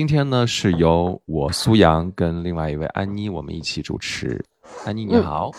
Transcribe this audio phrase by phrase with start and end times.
[0.00, 4.42] 今天呢是由我苏阳跟另外一位安妮我们一起主持。
[4.86, 5.50] 安妮你好，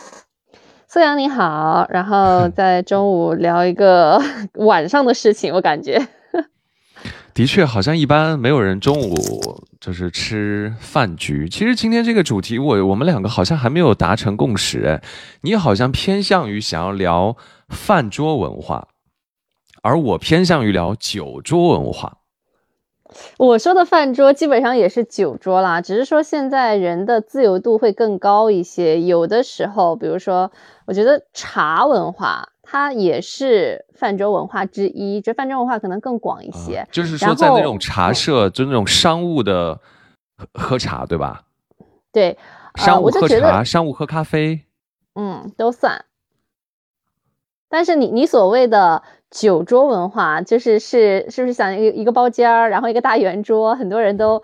[0.87, 1.85] 苏阳你好。
[1.91, 4.19] 然后 在中午聊一个
[4.57, 6.07] 晚上的事情，我感觉
[7.35, 11.47] 的确好像一般没有人中午就是吃饭局。
[11.47, 14.87] 其实今天这个主题，我我们两个好像还没有达成共识。
[14.87, 15.03] 哎，
[15.41, 17.37] 你好像偏向于想要聊
[17.69, 18.87] 饭桌文化，
[19.83, 22.20] 而我偏向于聊酒桌文化。
[23.37, 29.01] 我说的饭桌基本上也是酒桌啦，只是说现在人的自由度会更高一些。
[29.01, 30.51] 有的时候，比如说，
[30.85, 36.87] 我觉得茶文化它也是饭桌文化之一，这饭桌文化可能更广一些。
[36.91, 39.79] 就是说，在那种茶社，就那种商务的
[40.53, 41.43] 喝茶，对吧？
[42.13, 42.37] 对，
[42.75, 44.61] 商务喝茶，商务喝咖啡，
[45.15, 46.05] 嗯，都算。
[47.69, 49.03] 但是你你所谓的。
[49.31, 54.43] 酒桌文化就是是是不是想一个一个包间儿，然后一个大圆桌，很多人都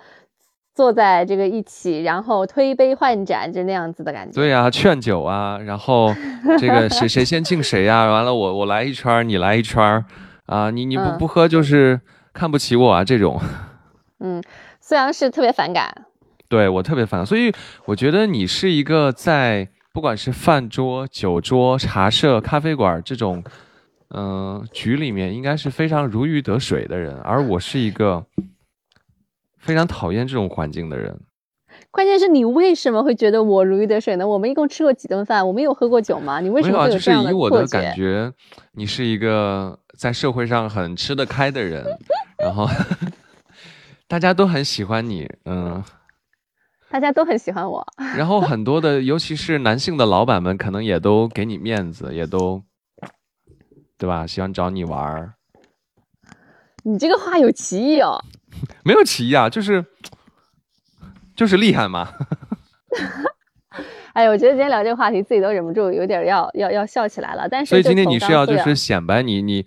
[0.73, 4.33] 坐在这个一起，然后推杯换盏，就那样子的感觉。
[4.33, 6.15] 对呀，劝酒啊，然后
[6.57, 8.05] 这个谁谁先敬谁呀？
[8.09, 10.05] 完了我我来一圈，你来一圈，
[10.45, 11.99] 啊，你你不不喝就是
[12.31, 13.37] 看不起我啊这种。
[14.21, 14.41] 嗯，
[14.79, 16.05] 虽然是特别反感。
[16.47, 17.53] 对我特别反感，所以
[17.83, 23.43] 我觉得你是一个在不管是饭桌、酒桌、茶社、咖啡馆这种。
[24.09, 28.25] 嗯，局里面应该是非常如鱼得水的人，而我是一个
[29.57, 31.19] 非常讨厌这种环境的人。
[31.91, 34.27] 关键是你为什么会觉得我如鱼得水呢？
[34.27, 36.39] 我们一共吃过几顿饭，我们有喝过酒吗？
[36.39, 38.31] 你为什么会有这样的就是以我的感觉，
[38.71, 41.85] 你是一个在社会上很吃得开的人，
[42.39, 42.67] 然后
[44.07, 45.83] 大家都很喜欢你，嗯，
[46.89, 47.85] 大家都很喜欢我。
[48.15, 52.63] 然后很多的，尤其是男性的老板们，可能也都给你面子，也都。
[53.97, 54.27] 对吧？
[54.27, 55.33] 喜欢找你玩儿，
[56.83, 58.23] 你这个话有歧义哦。
[58.85, 59.83] 没有歧义啊，就是
[61.35, 62.09] 就是厉害嘛。
[64.13, 67.47] 哎呀，我觉得今天聊这个话题，自己都忍不住有点要要要笑起来了。
[67.49, 69.65] 但是，所以今天你是要就是显摆你你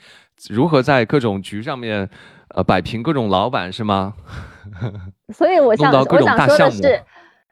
[0.48, 2.08] 如何在各种局上面
[2.48, 4.14] 呃摆平各种老板是吗？
[5.34, 7.02] 所以我想我想说的是，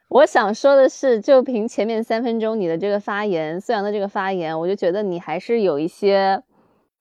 [0.09, 6.43] 我想说的是，就凭前面三分钟你的这个发言，孙杨的这个发言，我就觉得你还是有一些。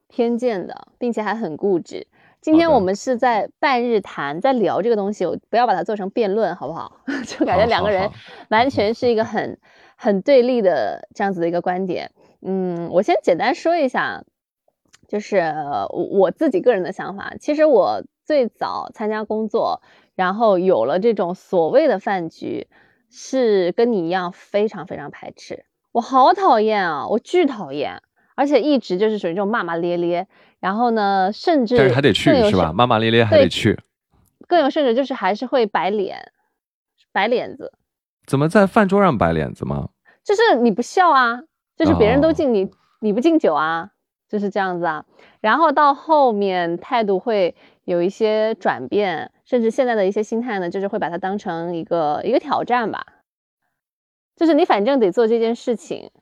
[0.08, 2.06] 偏见的，并且还很固执。
[2.40, 7.00] 今天我们是在半日谈，在聊这个东西，我不要把它做成辩论，好不好？
[7.26, 8.10] 就感觉两个人
[8.48, 9.58] 完全是一个很
[9.96, 12.10] 很对立的这样子的一个观点。
[12.40, 14.24] 嗯，我先简单说一下，
[15.08, 15.42] 就是
[15.90, 17.34] 我自己个人的想法。
[17.40, 19.82] 其实我最早参加工作，
[20.14, 22.68] 然后有了这种所谓的饭局，
[23.10, 25.64] 是跟你一样非常非常排斥。
[25.90, 28.00] 我好讨厌啊，我巨讨厌。
[28.38, 30.28] 而且一直就是属于这种骂骂咧咧，
[30.60, 32.72] 然后呢，甚至但是还得去是吧？
[32.72, 33.76] 骂骂咧咧还得去，
[34.46, 36.30] 更有甚者就是还是会摆脸，
[37.10, 37.72] 摆脸子。
[38.26, 39.88] 怎么在饭桌上摆脸子吗？
[40.22, 41.40] 就是你不笑啊，
[41.76, 43.90] 就是别人都敬你，你不敬酒啊，
[44.28, 45.04] 就是这样子啊。
[45.40, 53.04] 然后到后面态度会有一些转变，甚至现在的一些心态呢，就是会把它当成一个一个挑战吧，
[54.36, 56.12] 就是你反正得做这件事情。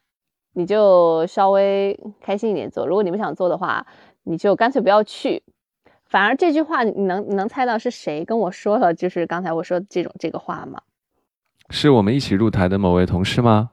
[0.58, 3.86] 你就稍微开心一点做，如果你不想做的话，
[4.22, 5.42] 你就干脆不要去。
[6.06, 8.94] 反而这句话，你能你能猜到是谁跟我说了？
[8.94, 10.80] 就是刚才我说这种这个话吗？
[11.68, 13.72] 是我们一起入台的某位同事吗？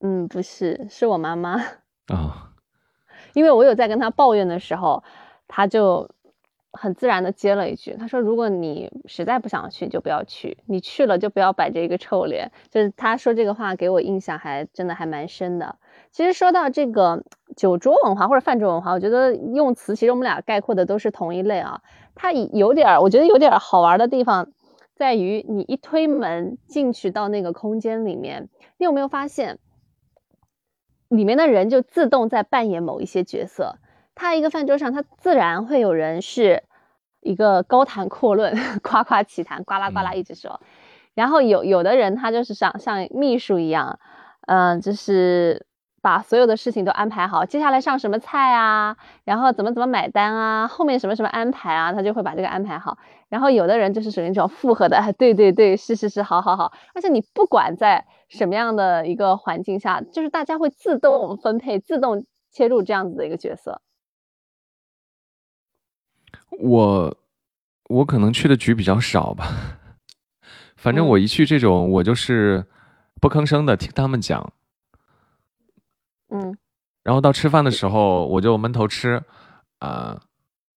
[0.00, 1.52] 嗯，不是，是我妈妈
[2.08, 2.50] 啊。
[3.34, 5.04] 因为我有在跟他抱怨的时候，
[5.46, 6.10] 他就。
[6.72, 15.76] 很自然的接了一句，他说：“如果你实在不想去，就不要去；你去了，就不要摆着一个臭脸。”就是他说这个话给我印象还真的还蛮深的。
[16.10, 17.22] 其实说到这个
[17.56, 21.80] 酒桌文化或者饭桌文化，我觉得用词其实我们俩概括的都是同一类啊。
[22.14, 24.50] 它有点儿，我觉得有点好玩的地方
[24.94, 28.48] 在于，你一推门进去到那个空间里面，
[28.78, 29.58] 你有没有发现，
[31.08, 33.76] 里面的人就自动在扮演某一些角色？
[34.16, 36.64] 他一个饭桌上，他自然会有人是
[37.20, 38.52] 一个高谈阔论、
[38.82, 40.60] 夸夸其谈、呱啦呱啦一直说，
[41.14, 44.00] 然后有有的人他就是像像秘书一样，
[44.48, 45.64] 嗯，就是
[46.00, 52.98] 把所有的事情都安排好，接下来上什么菜啊，然后怎么怎么买单啊，后面什么什么安排啊，他就会把这个安排好。
[53.28, 56.72] 然后有的人就是属于那种附和的， 对对对，是是是，好好好。
[56.94, 63.82] 而且你不管在什么样的一个环境下，就是大家会自动分配、自动切入这样子的一个角色。
[66.60, 67.16] 我
[67.88, 69.46] 我可能去的局比较少吧，
[70.76, 72.64] 反正我一去这种，我就是
[73.20, 74.52] 不吭声的听他们讲，
[76.30, 76.56] 嗯，
[77.02, 79.22] 然后到吃饭的时候我就闷头吃，
[79.78, 80.20] 啊，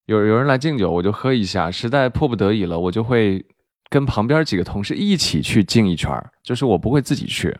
[0.05, 3.45] 有有人来敬酒我就喝一下，实在迫不得已了我就会
[3.89, 7.57] 跟旁边几个同事一起去敬一圈儿，就是我不会自己去。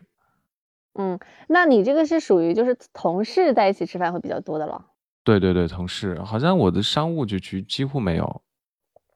[0.94, 1.18] 嗯，
[1.48, 4.86] 那你这个是属于就是同事在一起吃饭会比较多的了。
[5.24, 8.42] 对对对，同事好像我的商务局几乎没有。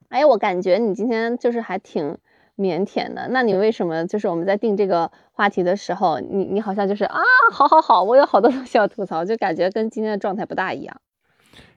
[0.09, 2.17] 哎，我感觉你今天就是还挺
[2.57, 3.29] 腼腆的。
[3.31, 7.21] 那你为什么就是我们在定这个话题的时候，你你好像就是啊，
[7.53, 11.01] 好好好，我有好多东西要吐槽，就感觉跟今天的状态不大一样。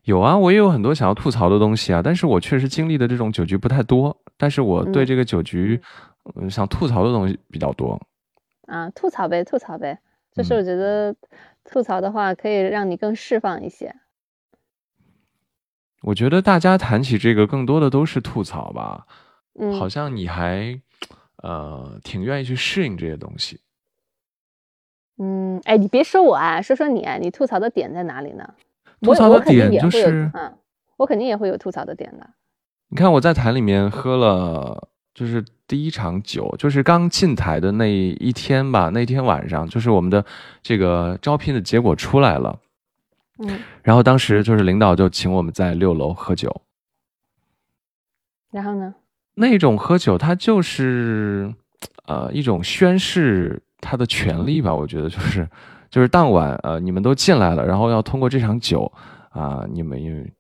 [0.04, 5.82] 有啊，我也有很多想要吐槽的东西啊，但是我确实经历的这种酒局不太多，但是我对这个酒局，
[6.36, 8.00] 嗯，想吐槽的东西比较多。
[8.68, 10.00] 啊，吐槽呗，吐槽呗，
[10.34, 11.16] 就是我觉得
[11.64, 13.94] 吐槽的话可以让你更释放一些。
[16.02, 19.06] 我觉得大家谈起这个，更多的都是吐槽吧。
[19.56, 20.80] 嗯，好像你还
[21.38, 23.60] 呃挺愿意去适应这些东西。
[25.18, 28.54] 嗯，哎，你别说我啊，说说你，你吐槽的点在哪里呢？
[29.02, 30.58] 吐槽的点就是，嗯，
[30.98, 32.30] 我肯定也会有吐槽的点的。
[32.88, 40.26] 你看我在台里面喝了，就是第一场酒，就是刚进台的那一天吧，那天晚上，就是我们的
[40.62, 42.60] 这个招聘的结果出来了，
[43.40, 46.62] 嗯，然后当时就是领导就请我们在六楼喝酒，
[48.52, 48.96] 然后呢？
[49.40, 51.54] 那种喝酒，它就是，
[52.06, 55.48] 呃，一种宣誓他的权利吧，我觉得就是。
[55.92, 58.92] 就是当晚，呃，你们都进来了，然后要通过这场酒，
[59.32, 60.32] 啊，你们因为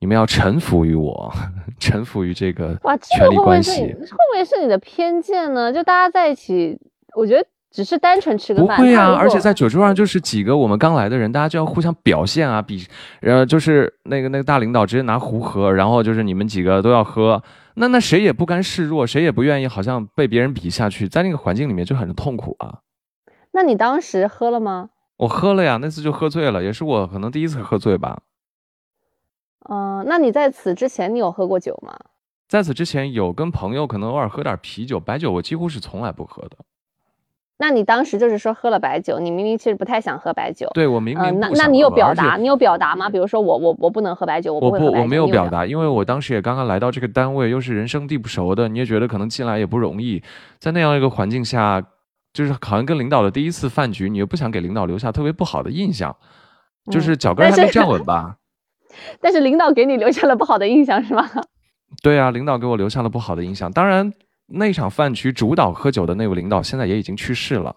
[0.00, 1.32] 你们要臣服于我，
[1.80, 3.80] 臣服于这个权力关系。
[3.80, 5.72] 会不会是你的偏见呢？
[5.72, 6.78] 就大家在一起，
[7.16, 8.76] 我觉得只是单纯吃个饭。
[8.76, 12.86] 不会啊，而且在酒桌上就是几个我们刚来的人，大家就要互相表现啊，比，
[13.22, 17.42] 呃，就是那个那个大领导直接拿壶喝，然后就是你们几个都要喝，
[17.74, 22.80] 那那谁也不甘示弱，谁也不愿意好像被别人比下去，在那个环境里面就很痛苦啊。
[23.52, 24.90] 那你当时喝了吗？
[25.16, 28.20] 我喝了呀，那次就喝醉了，也是我可能第一次喝醉吧。
[29.70, 31.96] 嗯，那你在此之前你有喝过酒吗？
[32.48, 36.56] 在此之前有跟朋友可能偶尔喝点啤酒，白酒我几乎是从来不喝的。
[37.62, 40.68] 那你当时就是说喝了白酒，你明明其实不太想喝白酒。
[40.74, 42.36] 对我明明那那你有表达？
[42.36, 43.08] 你有表达吗？
[43.08, 50.20] 比如说我我我不能喝白酒，我不不我没有表达，因为我当时也刚刚来到这个单位，又是人生地不熟的，你也觉得可能进来也不容易，
[50.58, 51.80] 在那样一个环境下。
[52.34, 56.16] 就是好像跟领导的第一次饭局，你又不想给领导留下特别不好的印象，
[56.90, 58.36] 就是脚跟还没站稳吧？
[59.20, 61.28] 但是领导给你留下了不好的印象是吗？
[62.02, 63.70] 对啊，领导给我留下了不好的印象。
[63.70, 64.14] 当然，
[64.54, 67.76] 那场饭局主导喝酒的那位领导现在也已经去世了。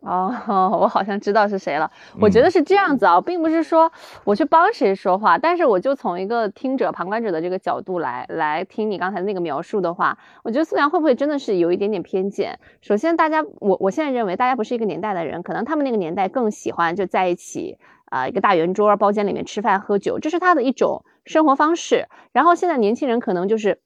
[0.00, 0.32] 哦，
[0.80, 1.90] 我好像知道是谁了。
[2.20, 3.90] 我觉得是这样子啊，并不是说
[4.22, 12.60] 我去帮谁说话，但是我就从一个听者、旁观者的这个角度来来听你刚才那个描述的话，我觉得苏阳会不会真的是有一点点偏见？
[12.80, 17.76] 首先，大家我我现在认为大家不是一个年代的人，可能他们那个年代更喜欢就在一起
[18.06, 22.06] 啊，一个大圆桌包间里面吃饭喝酒，这是他的一种生活方式。
[22.32, 23.80] 然后现在年轻人可能就是。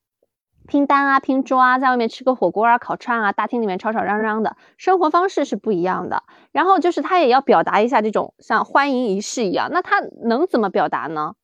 [0.66, 6.22] 拼单啊，拼桌啊，在外面吃个火锅啊，烤串啊，大厅里面吵吵嚷嚷的生活方式是不一样的。
[6.52, 11.34] 然后就是他也要表达一下这种像欢迎仪式一样，那他能怎么表达呢？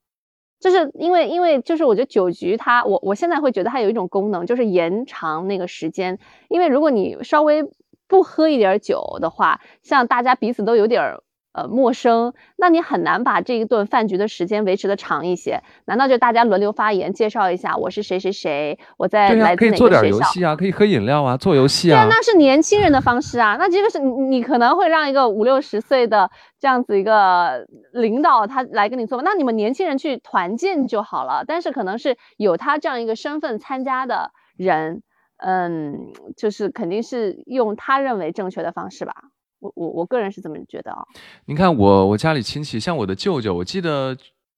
[0.59, 6.19] 就是因为因为就是我觉得酒局它，我我现在会觉得它有一种功能，就是延长那个时间。
[6.49, 7.63] 因为如果你稍微
[8.07, 11.17] 不喝一点酒的话，像大家彼此都有点。
[11.59, 15.61] 呃，陌生，那你很难把这一顿饭局的时间维持的长一些。
[15.85, 19.71] 难道就大家轮流发言，介绍一下我是谁谁谁，我在来自哪个学校？
[19.71, 21.95] 可以做点游戏啊，可以喝饮料啊，做游戏啊。
[21.95, 23.57] 对啊，那是年轻人的方式啊。
[23.59, 31.43] 那这个是你你可能会让一个五六十岁的这样子一个领导他来跟你做，那你们年轻人去团建就好了。
[31.45, 35.03] 但是可能是有他这样一个身份参加的人，
[35.37, 39.13] 嗯，就是肯定是用他认为正确的方式吧。
[39.59, 41.03] 我我我个人是这么觉得啊。
[41.45, 44.15] 你看我我家里亲戚，像我的舅舅，我记得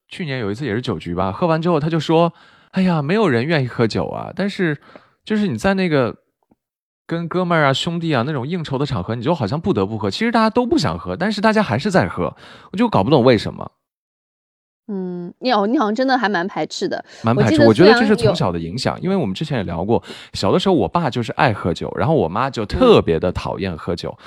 [0.07, 2.31] 去年有一次也是酒局吧，喝完之后他就说
[2.71, 4.77] ：“哎呀，没有人愿意喝酒啊。”但是
[5.23, 6.15] 就是你在那个
[7.07, 10.09] 跟哥们儿啊、兄弟啊那种应酬的场合，你就好像不得不喝。
[10.09, 12.35] 其实大家都不想喝，但是大家还是在喝，
[12.71, 13.71] 我就搞不懂为什么。
[14.87, 17.65] 嗯，你好，你好像真的还蛮排斥的，蛮排斥。
[17.65, 20.03] 我觉得这是从小的影响，因为我们之前也聊过，
[20.33, 24.17] 小的时候我爸就是爱喝酒，然后我妈就特别的讨厌喝酒。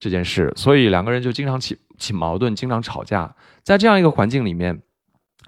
[0.00, 3.32] 这件事，所以两个人就经常起起矛盾，经常吵架。
[3.62, 4.80] 在这样一个环境里面，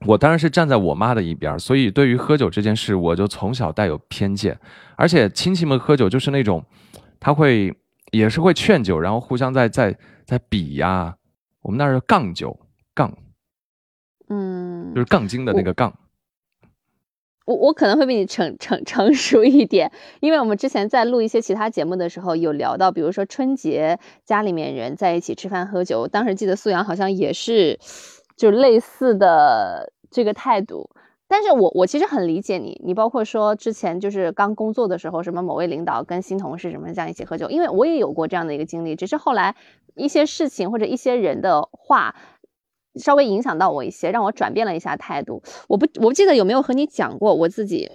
[0.07, 4.57] 我当然是站在我妈的一边，所以对于喝酒这件事，我就从小带有偏见。
[4.97, 6.63] 而且亲戚们喝酒就是那种，
[7.19, 7.75] 他会
[8.13, 11.17] 也是会劝酒，然后互相在在在比呀。
[11.63, 12.59] 我们那儿杠酒，
[12.95, 13.17] 杠，
[14.29, 15.97] 嗯，就是杠精的那个杠。
[17.45, 27.79] 我我可能会比你成成成熟一点，因为我们之前在录一些其他节目的时候有聊到，比如说春节家里面人在一起吃饭喝酒，当时记得素阳好像也是
[28.37, 30.91] 就类似的这个态度。
[31.29, 39.57] 但是我我其实很理解你，你包括说之前就是刚工作的时候，什么某位领导跟新同事什么这样一起喝酒，因为我也有过这样的一个经历，只是后来
[39.95, 42.15] 一些事情或者一些人的话，
[42.97, 45.43] 稍微影响到我一些，让我转变了一下态度。
[45.69, 47.93] 我不我不记得有没有和你讲过我自己。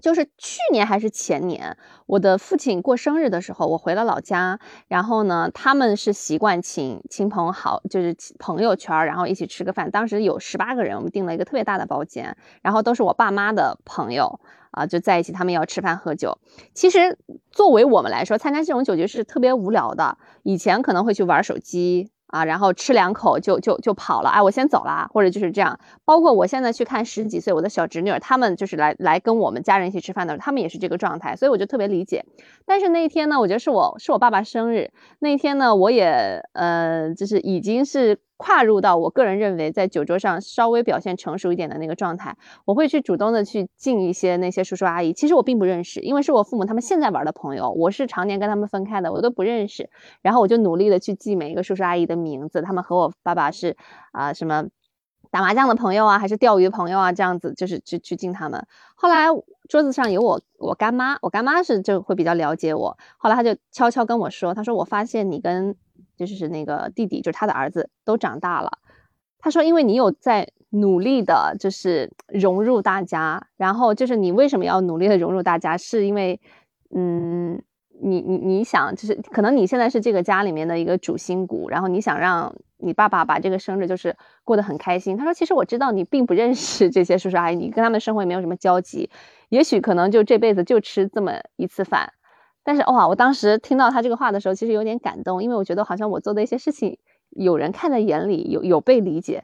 [0.00, 4.60] 就是去年还是前年，我的父亲过生日的时候，我回了老家。
[4.86, 9.90] 然后呢，他们是习惯请亲朋好，就是朋友圈，然后一起吃个饭。
[9.90, 14.38] 当时有十八个人，我们订了一个特别大的包间，然后都是我爸妈的朋友
[14.70, 16.38] 啊，就在一起，他们要吃饭喝酒。
[16.74, 17.18] 其实
[17.50, 20.16] 作为我们来说，参加这种酒局是特别无聊的。
[20.44, 22.12] 以前可能会去玩手机。
[22.28, 25.78] 啊，然后吃两口就就就跑了，哎，我先走了，或者就是这样。
[26.04, 32.24] 包括我现在去看十几岁我的小侄女，他们就是来来跟我们家人一起吃饭的，他们也是这个状态，所以我就特别理解。
[32.64, 38.18] 但是那一天呢，我觉得是我是我爸爸生日那一天呢，我也呃，就是已经是。
[38.38, 45.12] 跨入到我个人认为在酒桌上稍微表现成熟一点的那个状态，我会去主动的去敬一些那些叔叔阿姨。
[45.12, 49.90] 其实我并不认识，因为是我父母他们现在玩的朋友，我是常年跟他们分开的，我都不认识。
[50.22, 53.76] 然后我就努力的去记每一个叔叔阿姨的名字，他们和我爸爸是
[54.12, 54.66] 啊什么
[55.32, 58.64] 打麻将的朋友啊，还是钓鱼朋友啊，这样子就是去去敬他们。
[58.94, 59.26] 后来
[59.68, 62.96] 桌子上有我我干妈，我干妈是就会比较了解我。
[63.18, 65.74] 后来他就悄悄跟我说，他说我发现你跟。
[66.26, 68.78] 就是那个弟弟，就是他的儿子，都长大了。
[69.38, 73.46] 他说：“因为你有在努力的，就是融入大家。
[73.56, 75.76] 然后就是你为什么要努力的融入大家？
[75.76, 76.40] 是因为，
[76.92, 77.62] 嗯，
[78.02, 89.08] 你你你想，就是可能你现在是这个家里面的一个主心骨，然后你想让你爸爸把这个生日就是过得很开心。”他说：“其实我知道你并不认识这些叔叔阿姨，你跟他们生活也没有什么交集，
[89.50, 92.12] 也许可能就这辈子就吃这么一次饭。”
[92.68, 96.98] 但是哇，我当时听到他这个话的时候，其实有点感动，因为我觉得好像我做的一些事情，
[97.30, 99.42] 有人看在眼里，有有被理解。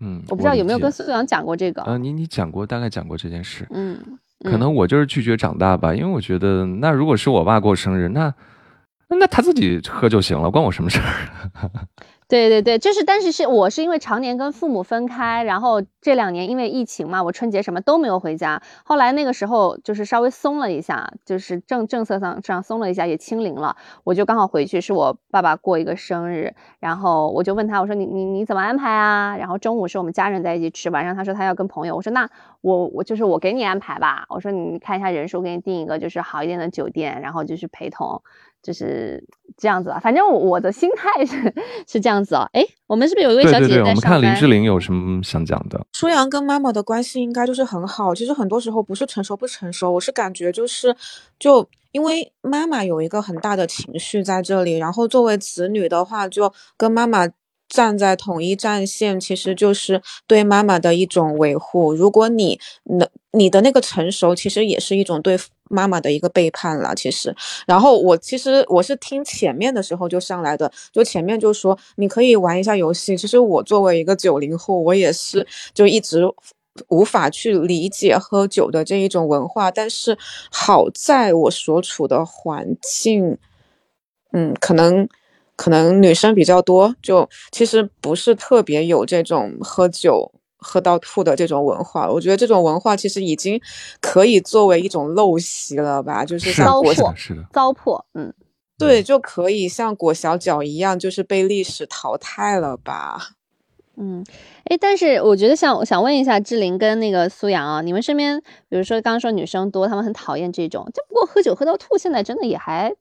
[0.00, 1.80] 嗯，我不知道有没有跟苏阳讲过这个。
[1.82, 3.64] 呃，你你讲过，大概讲过这件事。
[3.70, 8.34] 嗯，可能我就是拒绝长大吧，因为我觉得，那如果是我爸过生日，那
[9.08, 11.70] 那他自己喝就行了，关我什么事儿？
[12.26, 18.62] 对对对，就是，但是是我是因为常年跟父母分开，然后这两年因为疫情嘛，我春节什么都没有回家。
[18.82, 29.36] 后来那个时候就是稍微松了一下，就是政政策上上松了一下，也清零了，我就刚好回去，是我爸爸过一个生日，然后我就问他，我说你你你怎么安排啊？
[29.36, 32.28] 然后中午是我们家人在一起吃，晚上他说他要跟朋友，我说那
[32.62, 38.22] 我我就是我给你安排吧，我说你看一下人数，给你订一个就是好一点的酒店，然后就是陪同。
[38.64, 39.22] 就是
[39.58, 41.54] 这样子啊，反正我的心态是
[41.86, 42.48] 是这样子哦。
[42.54, 45.86] 哎，我们是不是有一位小姐姐在我们看林志玲有什么想讲的？
[45.92, 48.14] 舒阳跟妈妈的关系应该就是很好。
[48.14, 50.96] 其实很多时候不是成熟不成熟，我是感觉就是，
[51.38, 57.28] 就因为妈妈有一个很大的情绪在这里，然后作为子女的话，就跟妈妈。
[57.66, 61.92] 站在统一战线，其实就是对妈妈的一种维护。
[61.94, 65.36] 如果你能，你的那个成熟，其实也是一种对
[65.70, 66.94] 妈妈的一个背叛了。
[66.94, 67.34] 其实，
[67.66, 73.16] 然后我其实我是听前面的时候就上来的，就前面就说你可以玩一下游戏。
[73.16, 76.22] 其实我作为一个九零后，我也是就一直
[76.88, 79.70] 无法去理解喝酒的这一种文化。
[79.70, 80.16] 但是
[80.50, 83.38] 好在我所处的环境，
[84.32, 85.08] 嗯，可能。
[85.56, 90.32] 可能女生比较多，就其实不是特别有这种喝酒
[90.64, 92.10] 喝到吐的这种文化。
[92.10, 93.60] 我觉得这种文化其实已经
[94.00, 98.32] 可以作为一种陋习了吧，就是糟粕是的糟粕，嗯，
[98.78, 103.32] 对，就可以像裹小脚一样，就是被历史淘汰了吧。
[103.96, 104.24] 嗯，
[104.64, 112.92] 哎，但是我觉得像我想问一下志玲跟那个苏阳啊，你们身边比如说刚刚说女生多，她们很讨厌这种，就不过喝酒喝到吐，现在真的也还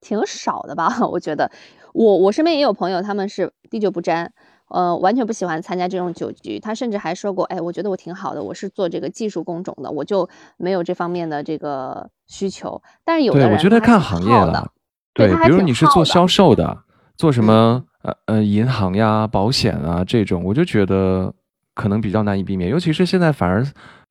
[0.00, 0.98] 挺少的吧？
[1.12, 1.50] 我觉得。
[1.92, 4.32] 我我身边也有朋友，他们是滴酒不沾，
[4.68, 6.58] 呃，完全不喜欢参加这种酒局。
[6.58, 12.82] 他甚至还说过，哎，我觉得我挺好的，我是做这个技术工种的，我就没有这方面的这个需求。
[13.04, 14.72] 但是有的人，我觉得看行业了，
[15.12, 16.84] 对，比如你是做销售的，
[17.16, 21.32] 做什么呃呃银行呀、保险啊这种，我就觉得
[21.74, 22.70] 可能比较难以避免。
[22.70, 23.64] 尤其是现在反而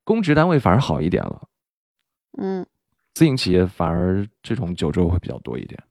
[0.04, 1.42] 公职单位反而好一点了，
[2.38, 2.66] 嗯，
[3.16, 5.82] 私营企业反而这种酒桌会比较多一点。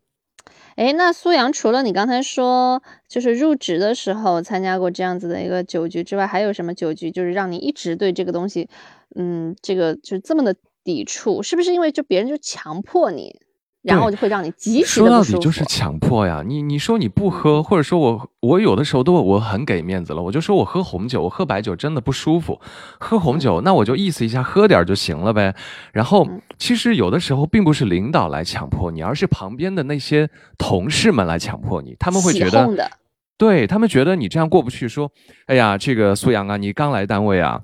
[0.76, 8.68] 哎，那苏阳除了你刚才说，就是入职的时候参加过这样子的一个酒局之外，还有什么酒局，就是让你一直对这个东西，
[9.14, 11.42] 嗯，这个就这么的抵触？
[11.42, 13.38] 是不是因为就别人就强迫你？
[13.82, 16.42] 然后就会让你极其说到底就是强迫呀！
[16.46, 22.60] 你你说你不喝，或者说我我有的时候都我很给面子了，我就说我喝红酒，我喝白酒真的不舒服，
[23.00, 25.54] 喝红酒那我就意思一下喝点就行了呗。
[25.92, 32.90] 然后其实有的时候并不是领导来强迫你，而是旁边的那些同事们来强迫你，他们会觉得，
[33.36, 35.10] 对他们觉得你这样过不去，说，
[35.46, 37.62] 哎呀，这个苏阳啊，你刚来单位啊。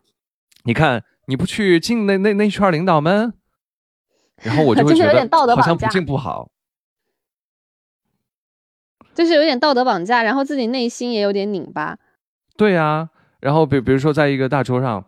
[0.65, 3.33] 你看你不去敬那那那圈领导们，
[4.43, 6.49] 然后我就会 就是觉得好像不进不好。
[9.15, 11.99] 就是有点道德绑架，然后自己内心也有点拧巴。
[12.57, 13.09] 对啊、
[13.41, 15.05] 然后比比如说在一个大桌上，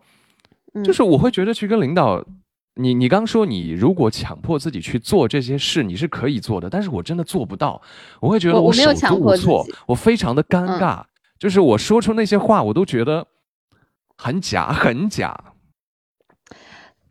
[0.73, 2.21] 嗯，就是我会觉得去跟领导，
[2.75, 7.81] 你你刚说你如果强迫自己去做这些事，你是可以做的，但是我真的做不到，
[8.19, 11.03] 我会觉得我手足无措我非常的尴尬，
[11.39, 13.27] 就是我说出那些话，我都觉得
[14.17, 15.53] 很假，很假。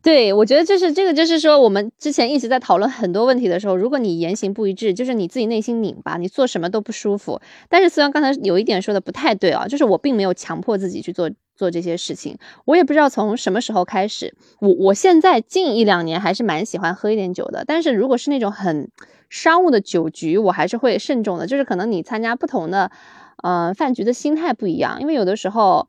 [0.03, 7.39] 对，我觉得就是这个，就是说我们之前一直在讨论很多问题的时候，如果你言行不一致，就是你自己内心拧巴，你做什么都不舒服。
[7.69, 18.91] 但是虽然刚才有一点说的不太对啊，就是我并没有强迫自己去做做这些事情，我也不知道从什么时候开始，我我现在近一两年还是蛮喜欢喝一点酒的，但是如果是那种很
[19.29, 22.91] 商务的酒局，我还是会慎重的，就是可能你参加不同的
[23.43, 25.89] 呃饭局的心态不一样，因为有的时候，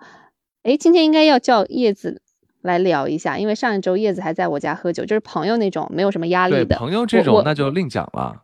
[0.63, 2.22] 诶，今天应该要叫叶子。
[2.62, 6.77] 来聊一下，因为上一周叶子还在我家喝酒，就是朋友那种没有什么压对力的。
[6.77, 8.44] 朋友这种那就另讲了。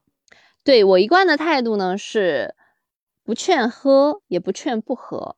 [0.64, 2.56] 对我一贯的态度呢是
[3.24, 5.36] 不劝喝，也不劝不喝，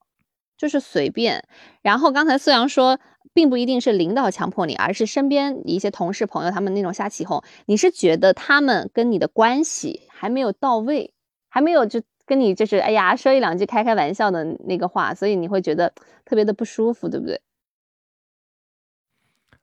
[0.57, 1.43] 就是随便。
[1.81, 2.99] 然后刚才苏阳说，
[3.33, 11.13] 并不一定是领导强迫你，而是身边一些同事朋友他们那种瞎起哄，你是觉得他们跟你的关系还没有到位，
[11.47, 15.93] 还没有就跟你就是哎呀说一两句开开玩笑的那个话，所以你会觉得
[16.25, 17.39] 特别的不舒服，对不对？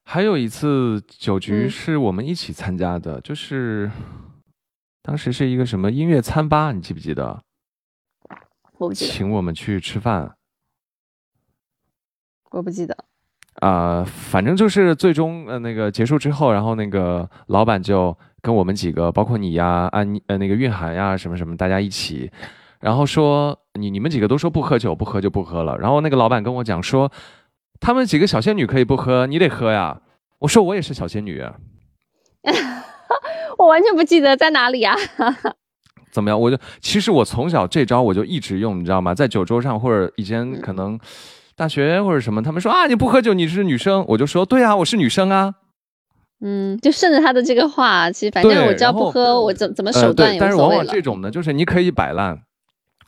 [0.09, 3.91] 还有一次酒局嗯是我们一起参加的，就是
[5.03, 7.41] 当时是一个什么音乐餐吧，你记不记得？
[8.77, 10.33] 我不记得，请我们去吃饭
[12.51, 12.95] 我不记得。
[13.55, 22.31] 啊、反正就是最终呃那个结束之后，然后那个老板就跟我们几个，包括你呀、安妮呃那个韵涵呀什么什么，大家一起，
[22.79, 25.77] 然后说你你们几个都说不喝酒，不喝就不喝了。
[25.79, 27.11] 然后那个老板跟我讲说，
[27.79, 30.01] 他们几个小仙女可以不喝，你得喝呀。
[30.39, 31.55] 我说我也是小仙女，啊
[33.57, 34.95] 我完全不记得在哪里啊！
[36.11, 36.39] 怎么样？
[36.39, 39.13] 我就其实我从小这招我就一直用，你知道吗？
[39.15, 40.99] 在酒桌上或者以前可能
[41.55, 45.55] 大学或者什么，他们说啊你不喝酒你是女生，我就说对啊我是女生啊。
[46.39, 50.69] 嗯，就顺着他的这个话，其实反正我只要不喝，我怎怎么手段也但是往。
[50.69, 52.39] 往这种呢，就是你可以摆烂。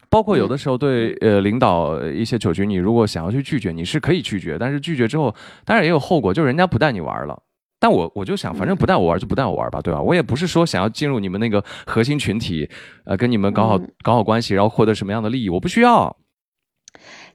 [0.10, 7.44] 包括有的时候对呃领导呃一些酒局，你如果想要去拒绝，你是可以拒绝，但是拒绝之后，当然也有后果，就是人家不带你玩了。
[7.80, 10.02] 但我我就想，反正不带我玩就不带我玩吧，对吧？
[10.02, 12.70] 我也不是说想要进入你们那个核心群体，
[13.06, 16.18] 呃，跟你们搞好嗯搞好关系，然后获得什么样的利益，我不需要。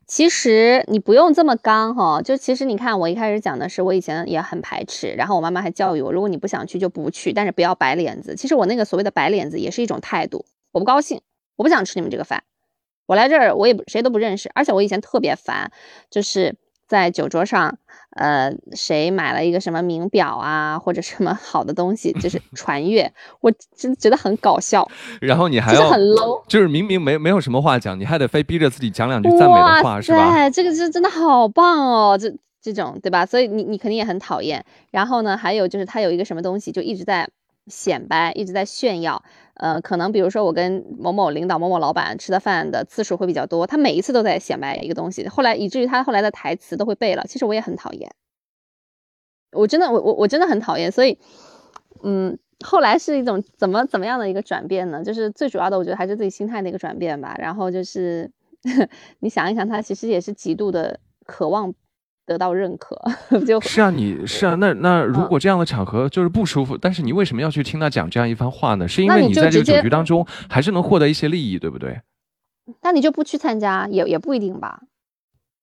[0.06, 8.34] 其实你不用这么刚哈，就其实你看，我一开始讲的是我以前也很排斥，然后我妈妈还教育我，如果你不想去就不去，但是不要摆脸子。
[8.34, 11.22] 其实我那个所谓的摆脸子也是一种态度，我不高兴，
[11.56, 12.42] 我不想吃你们这个饭，
[13.06, 15.70] 我来这儿我也不谁都不认识，而且我以前特别烦，
[16.10, 17.78] 就是在酒桌上，
[18.16, 24.88] 呃，谁买了一个什么名表啊，或者什么好的东西，就是 传阅，我真觉得很搞笑，
[25.20, 26.42] 然后你还要就是很 low。
[26.46, 30.32] 就是明明没没有什么话讲，你还得非逼着自己讲两句赞美的话，是吧？
[30.32, 33.26] 塞，这个是真的好棒哦，这这种对吧？
[33.26, 34.64] 所以你你肯定也很讨厌。
[34.90, 37.28] 然后呢，还有就是他有一个什么东西就一直在
[37.66, 39.22] 显摆，一直在炫耀。
[39.54, 47.24] 呃，可能比如说我跟某某领导、某某老板吃的饭的次数会比较多，他每一次都在显摆一个东西，后来以至于他后来的台词都会背了。
[47.28, 48.10] 其实我也很讨厌，
[49.52, 50.90] 我真的我我我真的很讨厌。
[50.90, 51.18] 所以，
[52.02, 55.04] 嗯，后来是一种怎么怎么样的一个转变呢？
[55.04, 57.36] 就是最主要的，我觉得还是自己心态的一个转变吧。
[57.38, 58.30] 然后就是
[59.20, 61.72] 你想一想，他其实也是极度的渴望
[62.26, 62.98] 得到认可，
[63.46, 68.88] 就是啊，你是啊，那那如嗯果这样的场合就是不舒服，但是你为什么要去听他讲这样一番话呢？
[68.88, 72.00] 是因为你在这个酒局当中还是能获得一些利益，对不对？
[72.80, 74.80] 那你就不去参加，也也不一定吧。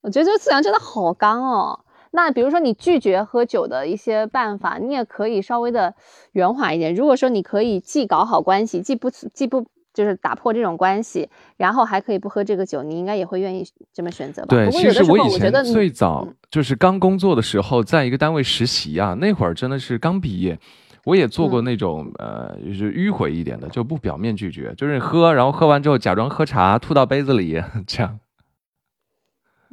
[0.01, 1.79] 我觉得这个思想真的好刚哦。
[2.11, 5.95] 那比如说你拒绝喝酒的一些办法，你也可以稍微的
[6.33, 6.93] 圆滑一点。
[6.93, 14.47] 如果说你可以既搞好关系，既不既不就是打破这种关系，然后还可以不喝这个酒，你应该也会愿意这么选择吧？
[14.49, 20.59] 对，其实我以前最早嗯就是刚工作的时候，在一个单位实习啊，那会儿真的是刚毕业，
[21.05, 28.19] 我也做过嗯那种、呃，就是迂回一点的，就不表面拒绝，就是喝，然后喝完之后假装喝茶，吐到杯子里，这样。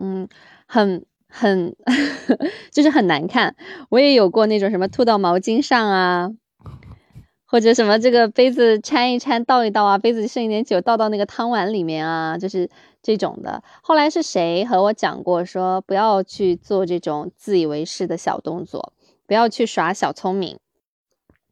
[0.00, 0.28] 嗯，
[0.66, 1.74] 很很
[2.70, 3.56] 就是很难看。
[3.88, 6.30] 我也有过那种什么吐到毛巾上啊，
[7.50, 12.68] 或者什么这个杯子掺一掺、倒一倒啊，杯子剩一点酒倒到那个汤碗里面啊，就是
[13.02, 13.62] 这种的。
[13.80, 18.92] 后来是谁和我讲过说，不要去做这种自以为是的小动作，
[19.26, 20.58] 不要去耍小聪明，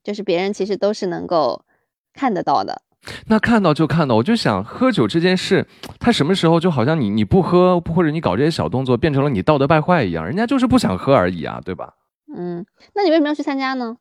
[0.04, 1.64] 就是别人其实都是能够
[2.12, 2.82] 看得到的。
[3.28, 5.66] 那看到就看到，我就想喝酒这件事，
[5.98, 10.26] 他什么时候就好像你你不喝或者你搞这些小动作，变成了你道德败坏一样？
[10.26, 11.94] 人家就是不想喝而已啊，对吧？
[12.36, 13.96] 嗯，那你为什么要去参加呢？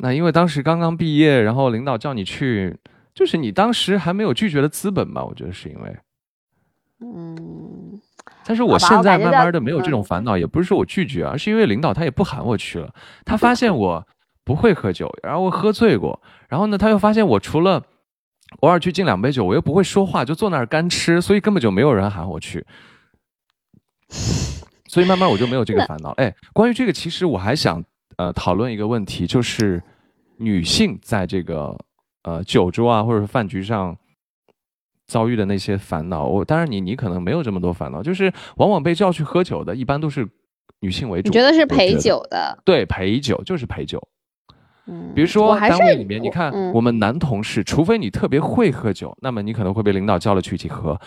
[0.00, 2.78] 那因为当时刚刚毕业，然后领导叫你去，
[3.12, 5.24] 就是你当时还没有拒绝的资本吧？
[5.24, 5.96] 我觉得是因为，
[7.00, 8.00] 嗯，
[8.44, 14.06] 但是我现在慢慢的没有这种烦恼，也不是说我拒绝，而是因为领导他也不喊我去了，他发现我
[14.44, 17.82] 不会喝酒，然后我喝醉过，然后呢，他又发现我除了
[18.60, 22.64] 偶尔去敬两杯酒，我又不会说话，就坐那儿干吃，所以根本就没有人喊我去，
[24.86, 26.10] 所以慢慢我就没有这个烦恼。
[26.12, 27.84] 哎，关于这个，其实我还想。
[28.18, 29.82] 呃，讨论一个问题，就是
[30.38, 31.76] 女性在这个
[32.24, 33.96] 呃酒桌啊，或者是饭局上
[35.06, 36.26] 遭遇的那些烦恼。
[36.26, 40.28] 我当然，你你可能没有这么多烦恼，就是往往被叫去喝酒的，一般都是
[40.80, 41.28] 女性为主。
[41.28, 42.58] 你觉得是陪酒的？
[42.64, 44.02] 对，陪酒就是陪酒。
[44.88, 51.00] 嗯，比如说单位里面，你看我们男同事，除非你特别会喝酒，那么你可能会被领导叫了去一起喝。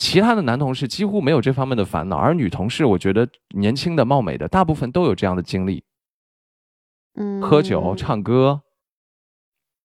[0.00, 5.84] 其他的男同事几乎没有这方面的烦恼，而女同事，我觉得年轻的、貌美的，大部分都有这样的经历。
[7.16, 8.60] 嗯，喝酒、唱歌，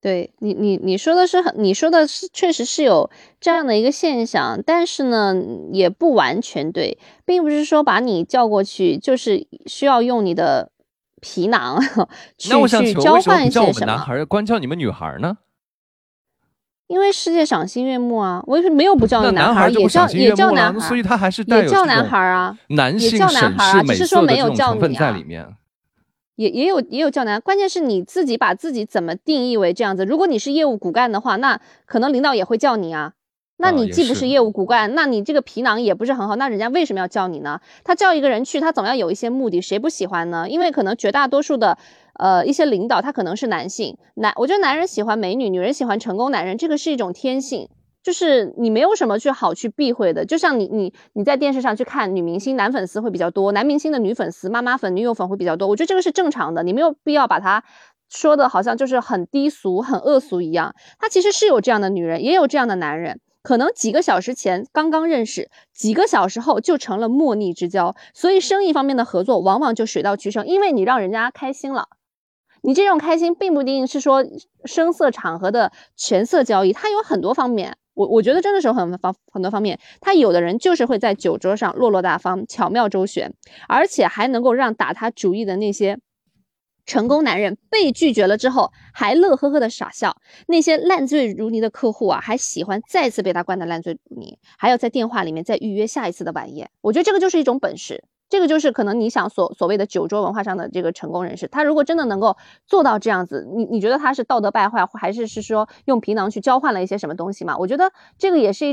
[0.01, 5.35] 对你，你你说的是很，你说的是确实是有这样的一个现象，但是呢，
[5.71, 10.71] 也不完全对，并不是说把你叫过去就是需要用你的
[11.21, 11.79] 皮囊
[12.37, 13.85] 去去交换一些什么。
[13.85, 15.37] 男孩关叫你们女孩呢？
[16.87, 25.47] 因为世界赏心悦目啊，我也没有不叫你男孩，也叫也叫男孩，所以他还是也叫男孩啊，男性审视美色的这种成分在里面。
[26.35, 30.05] 也也有也有较难，关键是你自己把自己怎么定义为这样子。
[30.05, 33.13] 如果你是业务骨干的话，那可能领导也会叫你啊。
[33.57, 37.61] 那你既不是业务骨干，那你这个皮囊也不是很好，那人家为什么要叫你呢？
[37.83, 40.49] 他叫一个人去，他总要有一些目的，谁不喜欢呢？
[40.49, 41.77] 因为可能绝大多数的
[42.15, 47.69] 呃一些领导他可能是男性，男我觉得男人喜欢美女，女人喜欢成功男人，这个是一种天性。
[48.03, 55.67] 就是你没有什么去好去避讳的，就像你你你在电视上去看女明星，男粉丝会比较多，男明星的女粉丝、妈妈粉、女友粉会比较多。
[55.67, 57.63] 我觉得这个是正常的，你没有必要把它
[58.09, 60.73] 说的好像就是很低俗、很恶俗一样。
[60.99, 67.95] 他其实是有这样的女人，也有这样的男人，可能几个小时前刚刚认识，几个小时后就成了莫逆之交。
[68.13, 71.87] 所以生意方面的合作往往就水到渠成，因为你让人家开心了。
[72.63, 74.23] 你这种开心并不一定是说
[74.65, 77.77] 声色场合的权色交易，它有很多方面。
[78.01, 83.31] 我我觉得真的是很方很多方面，他有的人就是会在酒桌上落落大方、巧妙周旋，
[83.67, 85.99] 而且还能够让打他主意的那些
[86.87, 96.71] 成功男人被拒绝了之后还乐呵呵的傻笑，那些烂醉如泥的客户啊，还喜欢再次被他灌得烂醉如泥，还要在电话里面再预约下一次的晚宴。
[96.81, 98.03] 我觉得这个就是一种本事。
[98.31, 107.57] 这个就是可能你想所所谓的酒桌文化上的这个成功人士，他如果真的能够做到这样子，你你觉得他是道德败坏，还是是说用皮囊去交换了一些什么东西吗？
[107.57, 108.71] 我觉得这个也是一，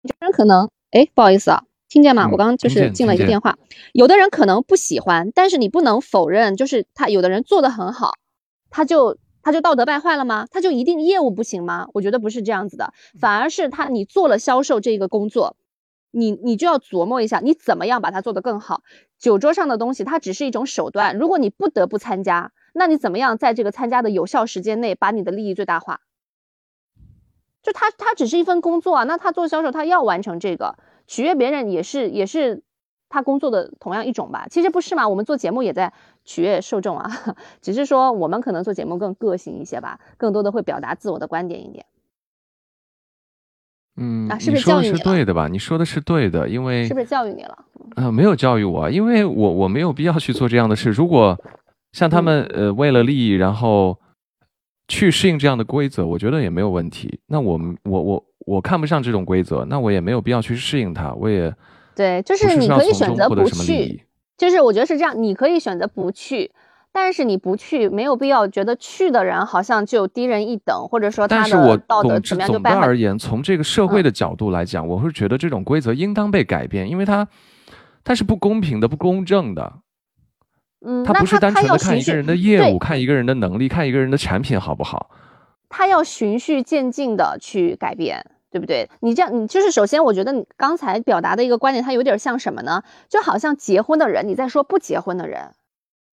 [0.00, 2.30] 有人可能，哎，不好意思啊，听见吗？
[2.32, 3.58] 我刚刚就是进了一个电话，
[3.92, 8.12] 有的人可能不喜欢，但是你不能否认，就是他有的人做的很好，
[8.70, 10.46] 他就他就道德败坏了吗？
[10.50, 11.88] 他就一定业务不行吗？
[11.92, 15.54] 我觉得不是这样子的，反而是他你做了销售这个工作。
[16.12, 18.82] 你你就要琢磨一下，你怎么样把它做得更好。
[19.18, 21.18] 酒桌上的东西，它只是一种手段。
[21.18, 26.00] 如果你不得不参加，那你怎么样在这个参加的有效时间内把你的利益最大化？
[27.62, 32.62] 就他他只是一份工作啊，那他做销售，他要完成这个，取悦别人也是也是
[33.08, 34.48] 他工作的同样一种吧？
[34.50, 35.92] 其实不是嘛，我们做节目也在
[36.24, 37.08] 取悦受众啊，
[37.62, 41.86] 只是说我们可能做节目更个性一些吧，更多的会表达自我的观点一点。
[43.96, 45.48] 嗯，是不是教育你是对的吧？
[45.48, 47.58] 你说的是对的，因为是不是教育你了？
[47.96, 50.90] 啊，没有教育我，因为我我没有必要去做这样的事。
[50.90, 51.38] 如果
[51.92, 53.98] 像他们呃为了利益，然后
[54.88, 57.20] 去适应这样的规则，我觉得也没有问题。
[57.26, 61.12] 那我们我我我看不上这种规则，那我也没有必要去适应它。
[61.12, 61.54] 我也
[61.94, 64.02] 对，就是你可以选择不去，
[64.38, 66.50] 就是我觉得是这样，你可以选择不去。
[66.92, 72.74] 但是你不去，没有必要觉得去的人好像就低人一等，或者说他的道德怎么样就败坏。
[72.76, 77.26] 总的而言，从这个社会的角度来讲，我会觉得这种规则应当被改变，因为它
[78.04, 79.72] 它是不公平的、不公正的。
[80.84, 85.10] 嗯，它不是单纯的看一个人的业务、看一个人的能力、看一个人的产品好不好？
[85.68, 88.90] 他要循序渐进的去改变，对不对？
[89.00, 92.82] 你这样，你就是首先，我觉得你刚才表达的一个观点，它有点像什么呢？
[93.08, 95.52] 就好像结婚的人，你在说不结婚的人。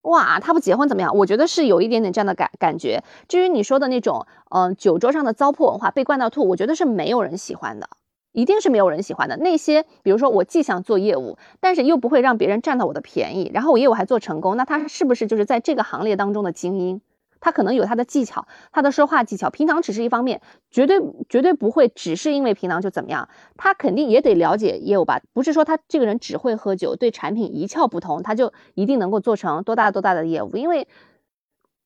[0.10, 1.16] 哇，他不结婚怎么样？
[1.16, 3.04] 我觉得是有一点点这样的感感觉。
[3.28, 7.88] 至于你说的那种，嗯，酒桌上的糟粕文化被灌到吐，我觉得是没有人喜欢的，
[8.32, 9.38] 一定是没有人喜欢的。
[9.38, 17.02] 那些比如说我既想做业务，但是又不会让别人占到我的便宜，然后我业务还做成功，那他是不是就是在这个行列当中的精英？
[17.40, 21.00] 他可能有他的技巧，他的说话技巧，平常只是一方面，绝对
[21.30, 30.88] 绝对不会只是因为平常就怎么样，他肯定也得了解业务吧，不是说他这个人只会喝酒，对产品一窍不通，他就一定能够做成多大多大的业务，因为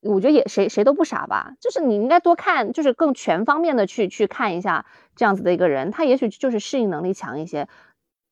[0.01, 4.85] 我觉得也谁谁都不傻吧，就是你应该多看，就是更全方面的去去看一下
[5.15, 7.67] 这样子的一个人，他也许就是适应能力强一些。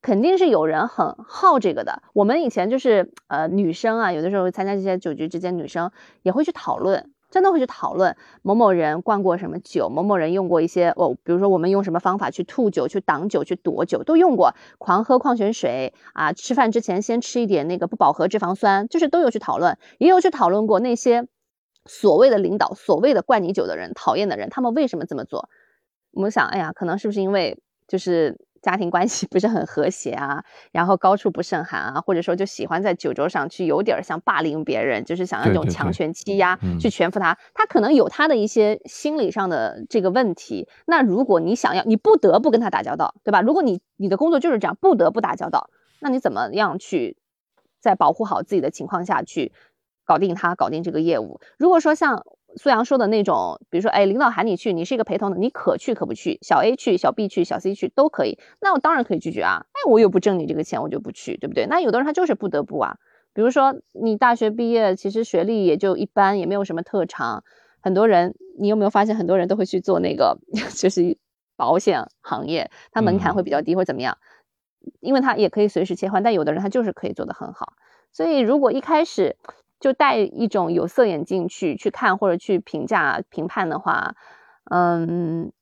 [0.02, 2.02] 肯定是有人很好这个的。
[2.12, 14.54] 我们以前就是呃女生啊，有的时候参加这些酒局之间，女生也会去讨论，真的会去讨论某某人灌过什么酒，某某人用过一些哦，比如说我们用什么方法去吐酒、去挡酒、去躲酒，都用过。
[14.78, 21.26] 狂喝矿泉水啊，吃饭之前先吃一点那个不饱和脂肪酸，就是都有去讨论，也有去讨论过那些
[21.86, 25.48] 所谓的领导、所谓的灌你酒的人、讨厌的人，他们为什么这么做？
[26.12, 28.38] 我们想，哎呀，可能是不是因为就是。
[28.62, 40.68] 家庭关系 不是很和谐啊，然后高处不胜寒啊，或者说就喜欢在酒桌上去有点像霸凌别人，就是想要那种强权欺压去全服他，他可能有他的一些心理上的这个问题。
[40.86, 43.42] 那如果你想要，你不得不跟他打交道，对吧？
[43.42, 45.68] 如果你你的工作就是这样，不得不打交道，
[46.00, 47.16] 那你怎么样去
[47.80, 49.52] 在保护好自己的情况下去
[50.04, 51.40] 搞定他，搞定这个业务？
[51.58, 52.24] 如果说像。
[52.56, 61.66] 苏阳说的那种，比如说，哎，领导喊你去，你是一个陪同的，你可去可不去，小 A 去，小 B 去，小 C 去都可以，那我当然可以拒绝啊，哎，我又不挣你这个钱，我就不去，对不对？
[61.66, 62.98] 那有的人他就是不得不啊，
[63.32, 67.42] 比如说你大学毕业，其实学历也就一般，也没有什么特长，
[67.80, 70.38] 很多人，你有没有发现很多人都会去做那个，
[70.76, 71.16] 就是
[71.56, 74.18] 保险行业，它门槛会比较低或者怎么样，
[75.00, 77.72] 因为他也可以随时切换，但有的人他就是可以做得很好，
[78.12, 79.36] 所以如果一开始。
[79.82, 84.14] 就戴一种有色眼镜去去看或者去评价评判的话，
[84.70, 85.52] 嗯，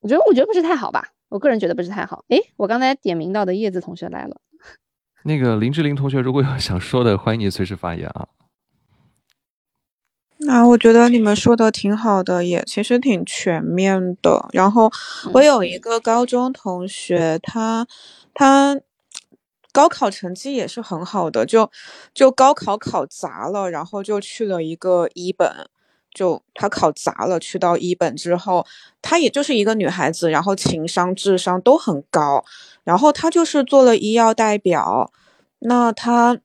[0.00, 2.24] 我觉得我觉得不是太好吧，我个人觉得不是太好。
[2.28, 4.40] 诶，我刚才点名到的叶子同学来了，
[5.24, 8.28] 那个林志玲同学，如果有想说的，欢迎你随时发言啊。
[10.38, 14.48] 那我觉得你们说的挺好的，也其实挺全面的。
[14.52, 14.90] 然后
[15.34, 17.86] 我有一个高中同学，他
[18.32, 18.80] 他。
[19.76, 21.70] 高考成绩也是很好的，就
[22.14, 25.68] 就高考考砸了，然后就去了一个一本，
[26.14, 28.64] 就他考砸了，去到一本之后，
[29.02, 32.42] 她也就是一个女孩子，然后情商、智商都很高，
[32.84, 35.12] 然后她就是做了医药代表，
[35.58, 36.38] 那她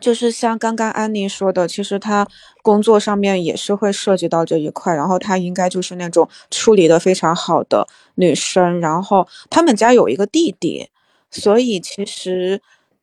[0.00, 2.26] 就是像刚刚安妮说的，其实她
[2.62, 10.88] 工作上面也是会涉及到这一块，然后她应该就是那种处理的非常好的女生，然后他们家有一个弟弟。
[11.32, 12.60] 所以其实，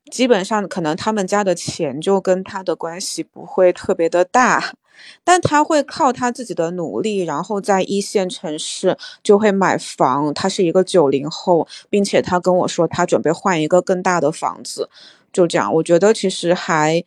[0.10, 4.74] 基本上可能他们家的钱就跟他的关系不会特别的大，
[5.24, 10.34] 但他会靠他自己的努力，然后在一线城市就会买房。
[10.34, 14.90] 他是一个九零后，并且他跟我说他准备换一个更大的房子，
[15.34, 15.74] 就这样。
[15.74, 17.04] 我觉得其实还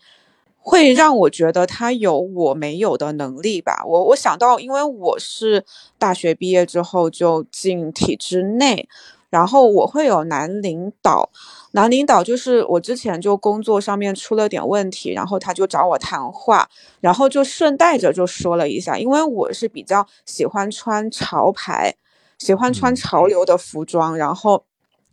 [0.59, 3.83] 会让我觉得他有我没有的能力吧。
[3.87, 5.65] 我我想到，因为我是
[5.99, 8.89] 大学毕业之后就进体制内。
[9.33, 11.31] 然后我会有男领导，
[11.71, 16.69] 男领导就是我之前就工作上面出了点问题，然后他就找我谈话，
[17.01, 21.95] 然后就顺带着就说了一下，因为我是比较喜欢穿潮牌，
[22.39, 24.65] 喜欢穿潮流的服装，然后。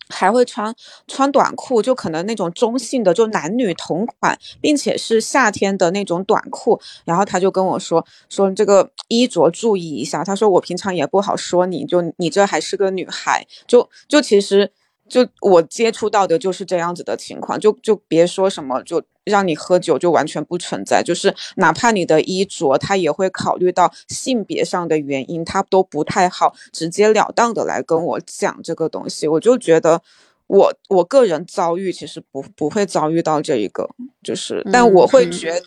[0.10, 0.74] 还会穿
[1.08, 6.80] 穿短裤，就可能那种中性的，就男女同款，并且是夏天的那种短裤。
[7.06, 10.24] 然后他就跟我说说这个衣着注意一下。
[10.24, 14.72] 他说我平常也不好说你，就你这还是个女孩，就就其实
[15.10, 17.60] 就我接触到的就是这样子的情况。
[17.60, 29.28] 就就别说什么就让你喝酒就完全不存在，就是哪怕你的衣着，他也会考虑到性别上的原因，他都不太好直截了当的来跟我讲这个东西。
[29.28, 30.02] 我就觉得，
[30.48, 33.90] 我我个人遭遇其实不不会遭遇到这一个，
[34.24, 35.66] 就是但我会觉得，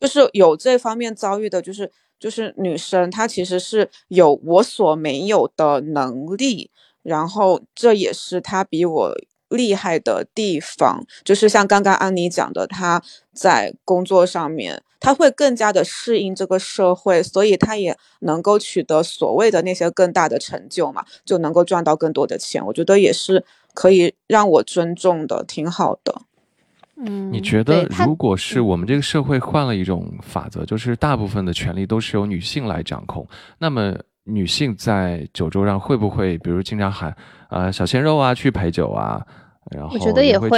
[0.00, 6.70] 就是有这方面遭遇的，就是就是女生她其实是有我所没有的能力，
[7.04, 9.14] 然后这也是他比我。
[9.50, 13.00] 厉害的地方就是像刚刚安妮讲的，他
[13.32, 22.64] 在工作上面他会更加的适应这个社会，所以他也能够取得所谓的那些更大的成就嘛，就能够赚到更多的钱。
[22.66, 26.22] 我觉得也是可以让我尊重的，挺好的。
[26.96, 33.24] 嗯，你觉得如果是我们这个社会换了一种法则，就是大部分的权利都是由女性来掌控，
[33.58, 37.14] 那么女性在酒桌上会不会，比如经常喊
[37.48, 39.24] 啊小鲜肉啊去陪酒啊？
[39.70, 40.48] 然后我觉得也会，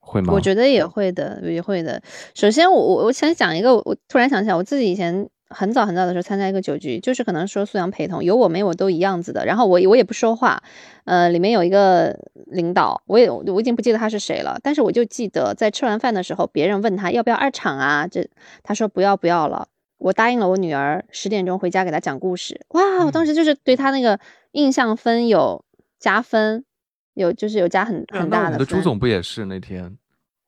[0.00, 0.32] 会吗？
[0.32, 2.02] 我觉得也会的，也会的。
[2.34, 9.44] 首先，我我我想讲一个，我突然想起来，我自己以前很早很早的时候参加一个酒局，就是可能说素阳陪同，有我没我都一样子的。
[9.46, 10.62] 然后我我也不说话，
[11.04, 18.28] 呃，里面有一个领导，我也我已经不记得他是谁了，但是我就记得在吃完饭的时候，别人问他要不要二厂啊，这
[18.62, 19.68] 他说不要不要了。
[20.04, 22.60] 我答应了我女儿十点钟回家给她讲故事。
[22.68, 24.20] 哇，我当时就是对她那个
[24.52, 25.64] 印象分有
[25.98, 26.66] 加分，
[27.14, 28.58] 有就是有加很很大的。
[28.58, 29.96] 的朱总不也是那天？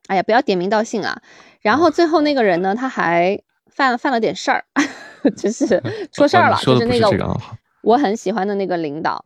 [0.08, 1.22] 哎呀，不要点名道姓啊。
[1.62, 4.62] 然后最后那个人呢， 他还犯犯了点事儿，
[5.34, 7.10] 就是 出事儿了，就是那个
[7.82, 9.24] 我很喜欢的那个领导。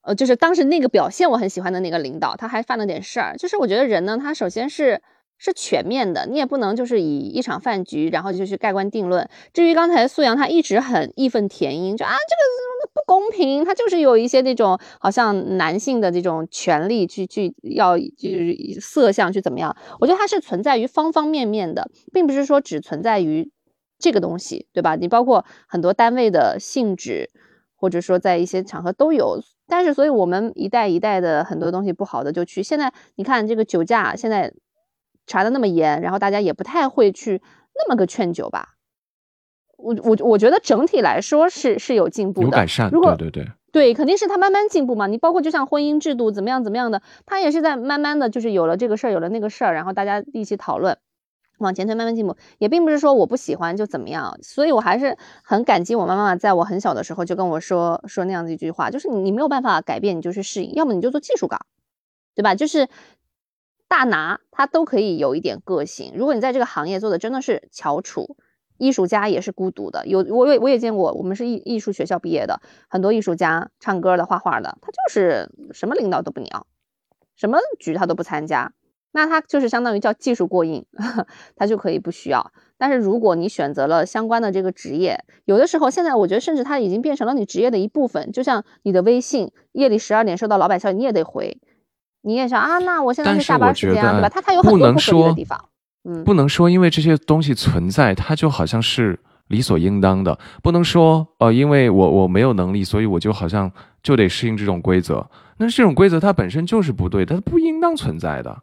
[0.00, 3.36] 呃，就是当时那个表现我很喜欢的那个领导，他还犯了点事儿。
[3.36, 5.02] 就是我觉得人呢，他首先是
[5.38, 9.28] 是全面的，你也不能就是以一场饭局，然后就去盖棺定论。
[9.52, 19.76] 至于刚才素阳，他一直很义愤填膺，就啊这个不公平，他就是有一些那种好像男性的这种权利去去要就是色相去怎么样？
[20.00, 23.50] 我觉得它是存在于方方面面的，并不是说只存在于
[23.98, 24.96] 这个东西，对吧？
[24.96, 27.30] 你包括很多单位的性质，
[27.74, 29.40] 或者说在一些场合都有。
[29.68, 32.62] 但是，所以我们一代一代的很多东西不好的就去。
[32.62, 34.52] 现在你看这个酒驾，现在
[35.26, 37.42] 查的那么严，然后大家也不太会去
[37.74, 38.74] 那么个劝酒吧。
[39.76, 42.90] 我我我觉得整体来说是是有进步的，有改善。
[42.90, 45.06] 如果对对对对，肯定是他慢慢进步嘛。
[45.06, 50.96] 你包括就像婚姻制度怎么样怎么样的，他也是在慢慢的就是有了这个事儿，有了那个事儿，然后大家一起讨论。
[51.58, 61.58] 往前推，慢慢进步，也并不是说我不喜欢就怎么样，所以我还是很感激我妈妈，在我很小的时候就跟我说说那样的一句话，就是你你没有办法改变，你就去适应，要么你就做技术岗，
[62.34, 62.54] 对吧？
[62.54, 62.88] 就是
[63.88, 66.12] 大拿他都可以有一点个性。
[66.16, 68.36] 如果你在这个行业做的真的是翘楚，
[68.78, 70.06] 艺术家也是孤独的。
[70.06, 76.66] 有我也我也见过，我们是艺艺术学校毕业的，很多艺术家，唱歌的、画画的，他就是什么领导都不鸟，
[77.36, 78.72] 什么局他都不参加。
[79.12, 80.84] 那他就是相当于叫技术过硬，
[81.56, 82.52] 他就可以不需要。
[82.76, 88.30] 但是如果你选择了相关的这个职业，有的时候现在我觉得甚至它已经变成了你职业的一部分。
[88.30, 91.58] 就像你的微信，夜里十二点收到老板消息，你也得回，
[92.26, 94.28] 你也想啊，那我现在是下班时间啊，对吧？
[94.28, 95.64] 他他有很多不合理的地方，
[96.02, 103.70] 嗯，不能说因为这些东西存在，它就好像是理所应当的，不能说呃，因为我我没有能力，所以我就好像
[104.02, 105.24] 就得适应这种规则。
[105.58, 108.62] 那这种规则它本身就是不对，它不应当存在的。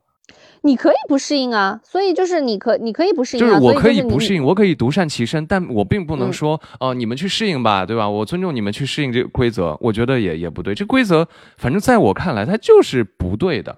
[0.65, 8.09] 你可以不适应啊，所以就是你可你可以不适应，就是我可以不适应，我可以独善其身，但我并不能说哦，你们去适应吧，对吧？
[8.09, 10.73] 我尊重你们去适应这个规则，我觉得也也不对。
[10.73, 13.77] 这规则反正在我看来，它就是不对的，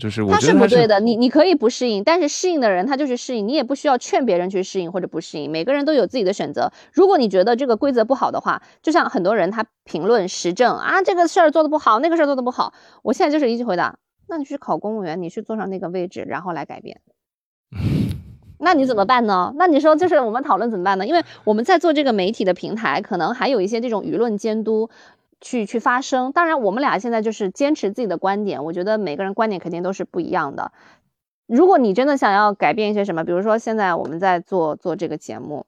[0.00, 0.98] 就是我觉得它是不对的。
[0.98, 6.72] 你你可以不适应，但是适应的人他就是适应，你也不需要劝别人去适应或者不适应，每个人都有自己的选择。
[6.94, 13.98] 如果你觉得这个规则不好的话，就像很多人他评论时政啊，这个事儿做的不好，那个事儿做的不好，我现在就是一句回答。
[14.26, 17.00] 那你去考公务员，你去坐上那个位置，然后来改变，
[18.58, 19.52] 那你怎么办呢？
[19.56, 21.06] 那你说就是我们讨论怎么办呢？
[21.06, 24.90] 因为我们在做这个媒体的平台，可能还有一些这种舆论监督
[25.40, 26.32] 去去发声。
[26.32, 30.72] 当然，我们俩现在就是坚持自己的观点，我觉得每个人观点肯定都是不一样的。
[31.46, 35.66] 如果你真的想要改变一些什么，比如说现在我们在做做这个节目。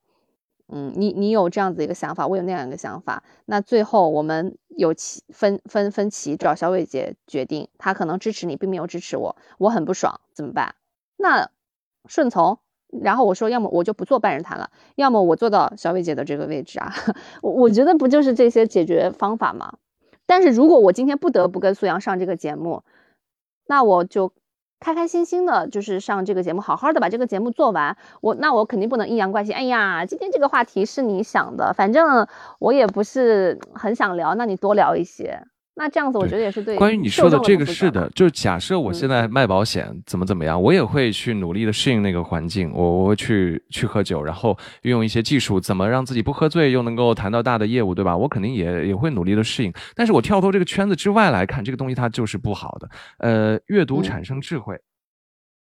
[0.68, 10.74] 嗯，你你有这样子一个想法，我有那样一个想法，那最后我们有歧分分分歧，找小伟姐决定，她可能支持你，并没有支持我，我很不爽，怎么办？
[11.16, 11.50] 那
[12.08, 12.58] 顺从，
[13.00, 16.92] 然后我说，要么我就不做半人谈了，要么我做到小伟姐的这个位置啊，
[17.42, 19.78] 我我觉得不就是这些解决方法吗？
[20.26, 22.82] 但是如果我今天不得不跟苏阳上这个节目，
[23.66, 24.32] 那我就。
[24.80, 27.96] 开开心心的，就是上这个节目，好好的把这个节目做完。
[28.20, 29.52] 我那我肯定不能阴阳怪气。
[29.52, 32.26] 哎呀，今天这个话题是你想的，反正
[32.58, 35.44] 我也不是很想聊，那你多聊一些。
[35.78, 36.74] 那这样子，我觉得也是对。
[36.76, 42.72] 关于你说的这个是的，就假设我现在卖保险怎么怎么样，我也会去努力的适应那个环境。
[42.72, 48.16] 我我会去去喝酒，然后运用一些技术，怎么让自己不喝醉，又能够谈到大的业务，对吧？
[48.16, 49.70] 我肯定也也会努力的适应。
[49.94, 52.88] 但是我跳脱这个圈子之外来看，这个东西它就是不好的。
[53.18, 54.80] 呃，阅读产生智慧。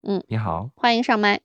[0.02, 1.40] 嗯，你好，欢迎上麦。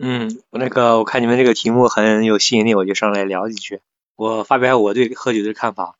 [0.00, 3.80] 嗯，那个我看你们这个题目很有吸引力，我就上来聊几句。
[4.16, 5.96] 我发表我对喝酒的看法。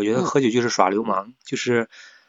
[0.00, 1.88] 我觉得喝酒就是耍流氓，就是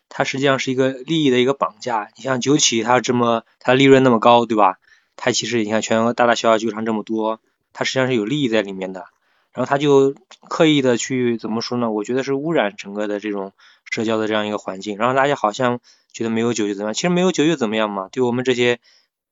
[0.10, 2.10] 它实际上是一个利益的一个绑架。
[2.18, 4.76] 你像酒企，它这么它利润那么高，对吧？
[5.16, 7.40] 它其实你看全国大大小小酒厂这么多，
[7.72, 9.06] 它实际上是有利益在里面的。
[9.54, 10.16] 然后他就
[10.48, 11.92] 刻意的去怎么说呢？
[11.92, 13.52] 我觉得是污染整个的这种
[13.84, 14.98] 社交的这样一个环境。
[14.98, 15.80] 然后大家好像
[16.14, 16.94] 觉得没有酒就怎么样？
[16.94, 18.08] 其实没有酒又怎么样嘛？
[18.12, 18.80] 对我们这些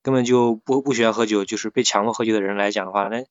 [0.01, 3.25] 根本就不不喜欢喝酒，就是被强迫喝酒的人来讲的话，那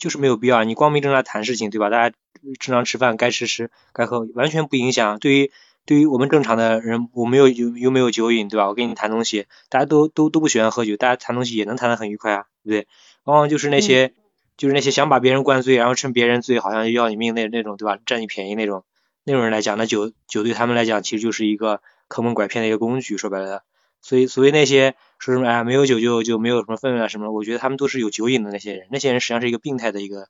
[0.00, 0.64] 就是没有必要。
[0.64, 1.90] 你光明正大谈事情，对吧？
[1.90, 2.16] 大家。
[2.58, 5.18] 正常吃饭，该吃吃，该喝完全不影响。
[5.18, 5.52] 对于
[5.84, 8.66] 对于我们正常的人，我没有有又没有酒瘾，对吧？
[8.66, 12.88] 我跟你谈东西，大家都都都不喜欢喝酒，大家谈东西也能谈得很愉快啊，对不对？
[13.24, 14.14] 往往就是那些
[14.56, 17.98] 就是那些想把别人灌醉，然后趁别人醉好像要你命那那种，对吧？
[18.06, 18.84] 占你便宜那种
[19.24, 23.64] 那种人来讲，那酒酒对他们来讲其实就是一个坑蒙拐骗的一个工具，说白了。
[24.02, 30.28] 所以所谓那些说什么哎没有酒就就没有什么氛围啊什么，我觉得他们都是有酒瘾的那些人，那些人实际上是一个病态的一个。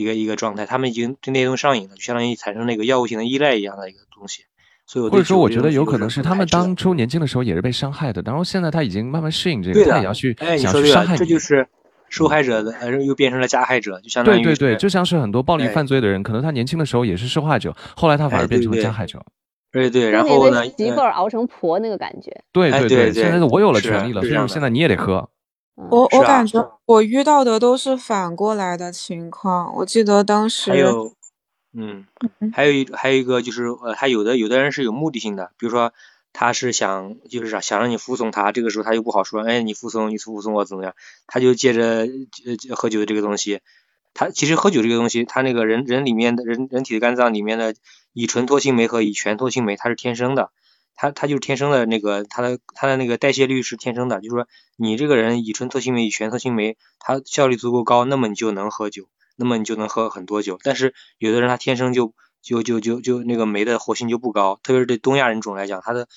[0.00, 4.44] 一个一个状态，他们已经对那些东西上瘾了，就相当于产生那个药物性的依赖一样的一个东西。
[4.86, 11.18] 所以我或者说，我觉得有可可能是他们当初年轻的时候也是被伤害的，然后现在他已经慢慢适应这个，他也要去想去伤害你。
[11.18, 11.66] 这就是
[12.08, 19.20] 受害者的，呃，又变成了加害者，就相当于对对对，是就像是很多暴力哎犯罪的人，可能他年轻的时候也是受害者，后来他反而变成了哎对对加害者。
[19.70, 22.30] 对对，然后呢的，媳妇呃儿熬成婆那个感觉。
[22.30, 25.28] 哎对对对对现在我有了权利了，所以是这样现在你也得喝。
[25.76, 29.72] 嗯我我感觉我遇到的都是反过来的情况。
[29.76, 31.12] 我记得当时还有，
[31.72, 32.04] 嗯，
[32.52, 35.92] 还有一还有一个就是呃，他有的有的人是有目的性的，比如说
[36.32, 40.94] 他是想就是想想让你服从他，这个时候他又不好说，哎，你服从你服从我怎么样，
[41.28, 43.60] 他就借着呃喝酒的这个东西，
[44.14, 47.76] 他其实喝酒这个东西，他那个人人里面的人人体的肝脏里面的
[48.18, 50.50] 乙醇脱氢酶和乙醛脱氢酶，它是天生的。
[50.96, 59.04] 它它就是天生的那个，它的它的那个代谢率是天生的，就是说你这个人乙醇脱氢酶、乙醛脱氢酶，它效率足够高，那么你就能喝酒，
[59.36, 60.58] 那么你就能喝很多酒。
[60.64, 62.12] 但是有的人他天生就
[62.42, 66.08] 就就就就那个酶的活性就不高，特别是对东亚人种来讲，他的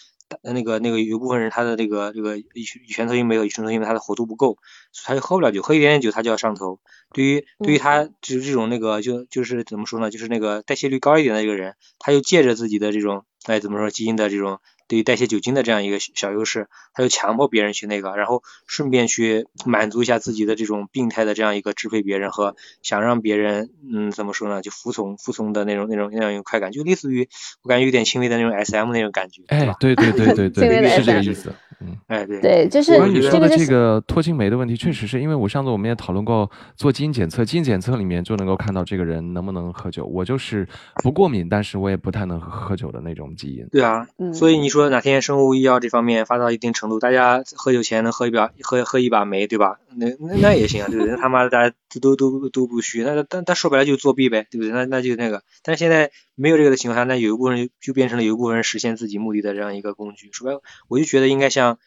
[0.41, 4.57] 那个那个有部分人他的这个这个乙乙醛头因没有乙醇头因为它的活度不够，
[4.91, 6.79] 所以他就喝不了酒，喝一点点酒他就要上头。
[7.13, 14.59] 对于对于他就是这种那个就就是怎么说呢，就是那个代谢率高一点的一个人，他就借着自己的这种哎怎么说基因的这种
[14.91, 27.29] 对于代谢酒精的这样一个小优势，他就强迫别人去那个，然后顺便去满足一下自己的这种病态的这样一个支配别人和想让别人嗯怎么说呢，就服从服从的那种那种那样一个快感，就类似于
[27.63, 31.53] 我感觉有点轻微的那种 S M 那种感觉，哎对对对对对，是这个意思。
[31.79, 31.97] 嗯。
[32.07, 40.05] 哎对对，就是关于你说的这这个脱氢酶的问题，确实是因为我上次我们也讨论过做基因检测，基因检测里面就能够看到这个人能不能喝酒。
[40.05, 40.67] 我就是
[41.01, 43.65] 不过敏，但是我也不太能喝喝酒的那种基因。
[43.71, 49.79] 对啊，嗯所以你说哪天生物医药这方面发到一定程度，大家喝酒前能喝一把喝喝一把酶，对吧？
[49.95, 51.13] 那那那也行啊，对不对？
[51.13, 54.71] 那他妈的大家都都都都不虚，那但但说白了就是作弊呗，对不对？
[54.71, 60.29] 那那就那个，但是现在没有这个的情况下，那有一部分就就变成了有一部分人实现自己目的的这样一个工具。
[60.31, 61.79] 说白了，我就觉得应该像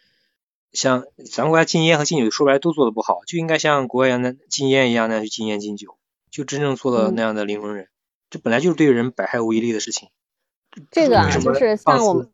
[0.72, 5.96] 像咱国家禁烟和禁酒，说白了都做的不好，就应该像国外一样的禁烟一样那样去禁烟禁酒，
[6.30, 7.88] 就真正做到嗯那样的灵魂人。
[8.30, 10.08] 这本来就是对人百害无一利的事情。
[10.90, 12.33] 这个啊，就是像我们我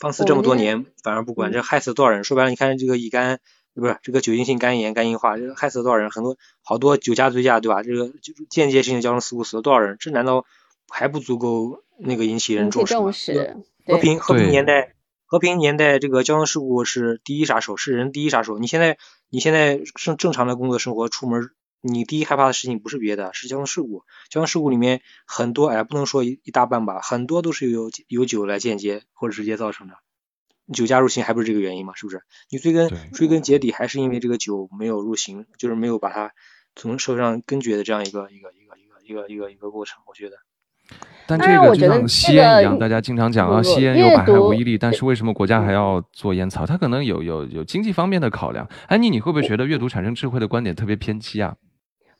[0.00, 2.24] 放肆这么多年，反而不管，嗯这害死了多少人？
[2.24, 3.38] 说白了，你看这个乙肝，
[3.74, 6.10] 不是这个酒精性肝炎、肝硬化，这个害死了多少人？
[6.10, 7.82] 很多好多酒驾、醉驾，对吧？
[7.82, 9.98] 这个就是间接性的交通事故死了多少人？
[10.00, 10.46] 这难道
[10.88, 13.00] 还不足够那个引起人重视吗？
[13.00, 14.94] 重视，和，平和平年代，
[15.26, 18.58] 和平年代这个交通事故是第一杀手，是人第一杀手。
[18.58, 18.96] 你现在
[19.28, 21.50] 你现在正正常的工作生活，出门
[21.82, 24.04] 你第一害怕的事情不是别的，是交通事故。
[24.28, 29.94] 交通事故里面很多，哎，不能说一一大半吧，很多都是由由酒来间接或者直接造成的。
[30.72, 31.94] 酒驾入刑还不是这个原因吗？
[31.96, 32.22] 是不是？
[32.50, 36.32] 你追根追根结底还是因为这个酒没有入刑，就是没有把它
[36.76, 40.00] 从社会上根绝的这样一个一个一个一个一个一个一个过程。
[40.06, 40.36] 我觉得。
[41.26, 46.66] 但这个就像吸烟一样，大家经常讲啊，吸烟有阅百害无读一利，但是为什么国家还要做烟草？
[46.66, 48.68] 它可能有有有经济方面的考量。
[48.88, 51.56] 安妮，你会不会觉得阅读产生智慧的观点特别偏激啊？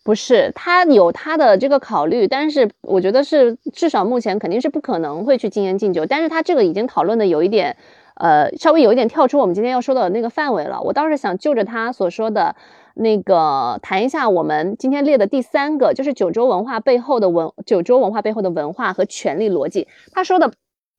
[0.02, 7.76] 不是，他有他的这个考虑，但是我觉得是至少目前肯定是不可能会去禁烟禁酒，但是他这个已经讨论的有一点，
[8.14, 10.80] 呃，稍微有一点跳出我们今天要说的那个范围了。
[10.80, 12.56] 我倒是想就着他所说的
[12.94, 19.86] 那个谈一下我们今天列的第三个，就是九州文化背后的文，九州文化背后的文化和权力逻辑。
[20.12, 20.50] 他说的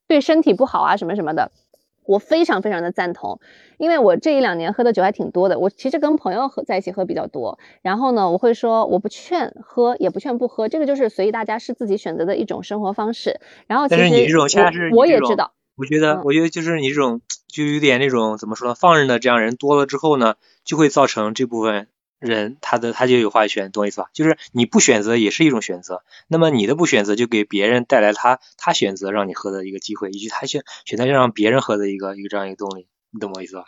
[0.08, 1.52] 对身体不好啊什么什么的，
[2.06, 3.40] 我非常非常的赞同。
[3.78, 7.58] 因为我这一两年喝的酒还挺多的，我其实跟朋友喝在一起喝比较多。
[7.82, 13.40] 然后呢，我会说我不劝喝，也不劝不喝，这个就是随意大家是自己选择的一种生活方式。
[13.68, 21.88] 然后其实但是你这种恰恰是我也知道，我觉得嗯，我觉得就是你这种就有点那种怎么说呢，放任的这样人多了之后呢，就会造成这部分
[22.22, 24.08] 人他的他就有话语权，懂我意思吧？
[24.14, 33.66] 就是你不选择也是一种选择，那么你的不选择就给别人带来他他选择让你喝的一个机会，以及他选选择让别人喝的一个一个这样一个动力，你懂我意思吧？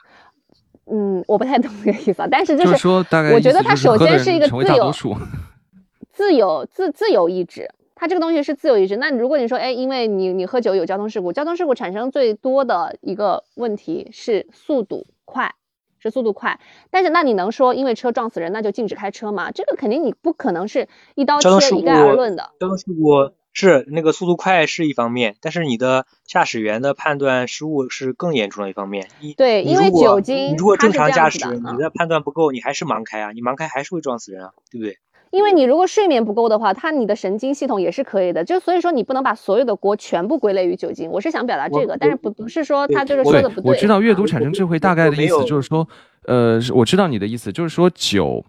[0.86, 2.28] 嗯，我不太懂这个意思啊。
[2.30, 5.18] 但是就就是说，大概我觉得它意思就是喝的首先是一个人成为自由大多数。
[6.14, 8.98] 自由自自由意志，它这个东西是自由意志。
[8.98, 15.56] 那如果你说，哎，因为你你喝酒有交通事故，交通事故产生最多的一个问题是速度快，
[16.04, 16.60] 是速度快。
[16.92, 19.50] 但是那你能说因为车撞死人那就禁止开车吗？
[19.52, 22.52] 这个肯定你不可能是一刀切一概而论的。
[22.60, 29.08] 交通事故是那个速度快是一方面，但是你的驾驶员的判断失误是更严重的一方面。
[29.20, 34.98] 你对因为酒精你如果正常驾驶，你的判断不够，你还是盲开啊，你盲开还是会撞死人啊，对不对？
[35.34, 38.46] 因为你如果睡眠不够的话，它你的神经系统也是可以的。
[38.46, 41.10] 就所以说你不能把所有的锅全部归类于酒精。
[41.10, 43.72] 我是想表达这个，但是不不是说对他就是对说的不，对。
[43.72, 45.88] 我知道阅读产生智慧 大概的意思就是说，
[46.28, 48.46] 呃，我知道你的意思，就是说酒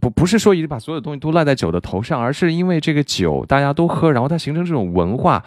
[0.00, 5.44] 不不是说一定把所有东西都赖在酒的头上，而是因为这个酒大家都喝，然后它形成这种文化，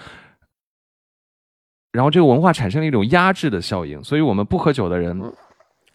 [1.94, 5.18] 然后这个文化产生了一种压制的效应，所以我们不喝酒的人，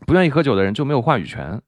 [0.07, 1.61] 不愿意喝酒的人就没有话语权。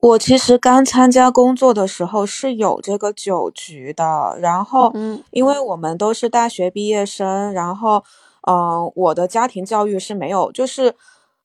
[0.00, 8.04] 我其实刚参加工作的时候是有这个酒局的，然后，嗯因为我们都是大学毕业生，然后，
[8.48, 10.94] 嗯，我的家庭教育是没有，就是。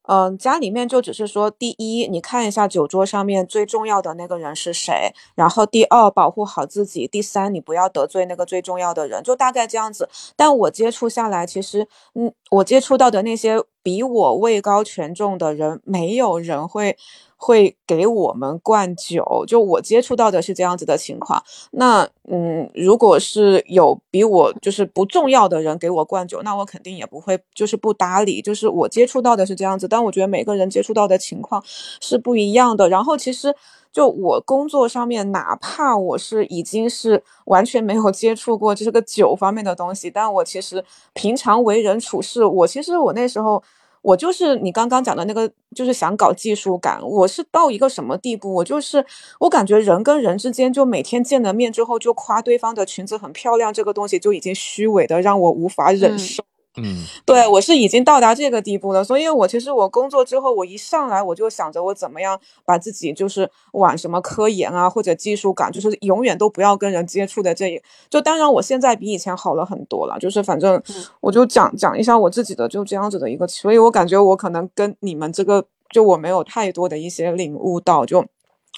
[0.08, 10.10] 嗯，家里面就只是说，第一，你看一下酒桌上面最重要的那个人是谁，然后第二，保护好自己，第三，你不要得罪那个最重要的人，就大概这样子。
[10.36, 16.98] 但我接触下来，其实，嗯，我接触到的那些比我位高权重的人，没有人会。
[17.44, 21.42] 会给我们灌酒，就我接触到的是这样子的情况。
[21.72, 28.44] 那嗯，如果是有比我就是不重要的人给我灌酒，那我肯定也不会就是不搭理。
[28.44, 31.64] 就是我接触到的是这样子，但我觉得每个人接触到的情况
[32.00, 32.88] 是不一样的。
[32.88, 33.52] 然后其实
[33.92, 43.64] 就我工作上面，哪怕我是已经是完全没有接触过就是个酒方面的东西，但我其实平常为人处事，我其实我那时候。
[44.02, 47.00] 我就是你刚刚讲的那个，就是想搞技术感。
[47.02, 48.54] 我是到一个什么地步？
[48.54, 49.06] 我就是
[49.40, 56.44] 我感觉人跟人之间，就每天见了面之后就夸对方的裙子很漂亮，这个东西就已经虚伪的让我无法忍受。
[56.78, 70.82] 嗯，对我是已经到达这个地步了，所以我其实我工作之后，我一上来我就想着我怎么样把自己就是往什么科研啊或者技术岗，就是永远都不要跟人接触的这一，就当然我现在比以前好了很多了，就是反正
[71.20, 78.26] 我就讲讲一下我自己的就这样子的一个，所以我感觉我可能跟你们这个就我没有太多的一些领悟到，就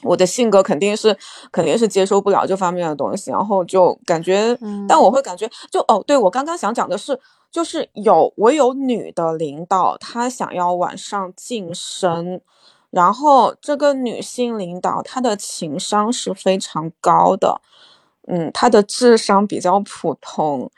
[0.01, 1.15] 我的性格肯定是
[1.51, 4.57] 肯定是接受不了这方面的东西，然后就感觉，
[4.89, 7.19] 但我会感觉就哦，对我刚刚想讲的是。
[7.53, 12.41] 就是有我有女的领导，她想要往上晋升，
[12.89, 17.61] 然后这个女性领导她的情商是非常高的，
[18.27, 20.71] 嗯，她的智商比较普通，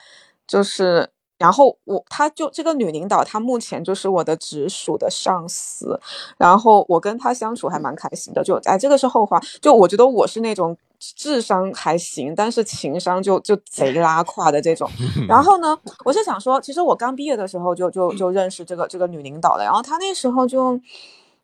[0.45, 1.09] 就是。
[1.37, 5.99] 然后我，她就这个女领导，她目前就是我的直属的上司，
[6.37, 8.41] 然后我跟她相处还蛮开心的。
[8.41, 9.37] 就哎，这个是后话。
[9.61, 14.89] 就我觉得我是那种智商还行，但是情商就就贼 拉胯的这种。
[15.27, 19.63] 然后呢，我是想说，其实我刚毕业的时候就就就认识这个这个女领导了。
[19.63, 20.79] 然后她那时候就，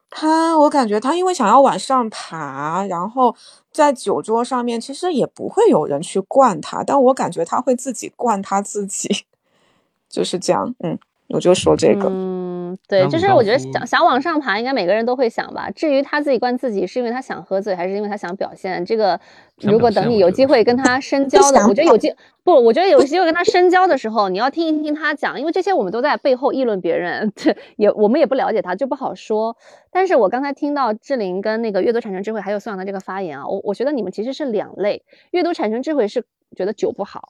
[0.09, 3.35] 她我感觉她因为想要往上爬，然后
[3.71, 9.25] 在酒桌上面其实也不会有人去灌她，但我感觉她会自己灌她自己。
[10.09, 10.99] 就是这样，嗯，
[11.29, 12.40] 我就说这个，嗯，
[12.87, 15.69] 对，就是我觉得想想往上爬，应该每个人都会想吧。
[15.71, 18.83] 至于他自己灌自己，是因为他想喝醉，还是因为他想表现？
[18.85, 19.19] 这个，
[19.61, 22.13] 如果等你有机会跟他深交的，我觉得有机
[22.43, 27.31] 不，我觉得有机会跟他深交的时候，你要听一听他讲，因为这些我们都在背后议论别人，
[27.77, 29.55] 也我们也不了解他，就不好说。
[29.91, 35.03] 但是我刚才听到志玲跟那个阅读产生智慧，还有苏阳的这个发言啊，我我觉得你们其实是两类。
[35.31, 36.23] 阅读产生智慧是
[36.55, 37.29] 觉得酒不好。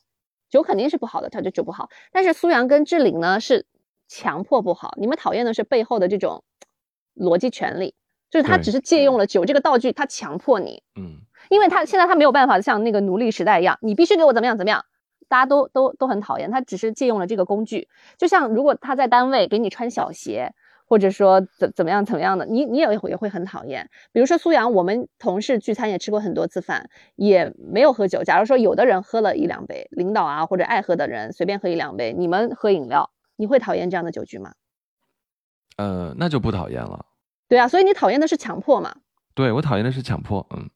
[0.50, 1.88] 酒肯定是不好的，他就酒不好。
[2.12, 3.66] 但是苏阳跟志玲呢是
[4.12, 4.93] 强迫不好。
[4.97, 6.43] 你们讨厌的是背后的这种
[7.16, 7.95] 逻辑权利，
[8.30, 14.84] 就是他只是借用了酒这个道具，他强迫你，嗯，因为他现在他没有办法像那个奴隶时代一样，你必须给我怎么样怎么样，
[15.30, 16.51] 大家都都都很讨厌。
[16.51, 17.88] 他只是借用了这个工具，
[18.18, 20.53] 就像如果他在单位给你穿小鞋。
[20.91, 23.89] 或者说怎怎么样怎么样的，你你也会也会很讨厌。
[24.12, 28.26] 比如说苏阳，我们同事聚餐也吃过很多次饭，也没有喝酒。
[28.26, 33.09] 假如说有的人喝了一两杯，领导啊或者爱喝的人随便喝一两杯，你们喝饮料，
[33.42, 34.54] 你会讨厌这样的酒局吗？
[35.78, 37.08] 呃，那就不讨厌了。
[37.48, 38.98] 对啊，所以你讨厌的是强迫嘛？
[39.34, 40.70] 对我讨厌的是强迫，嗯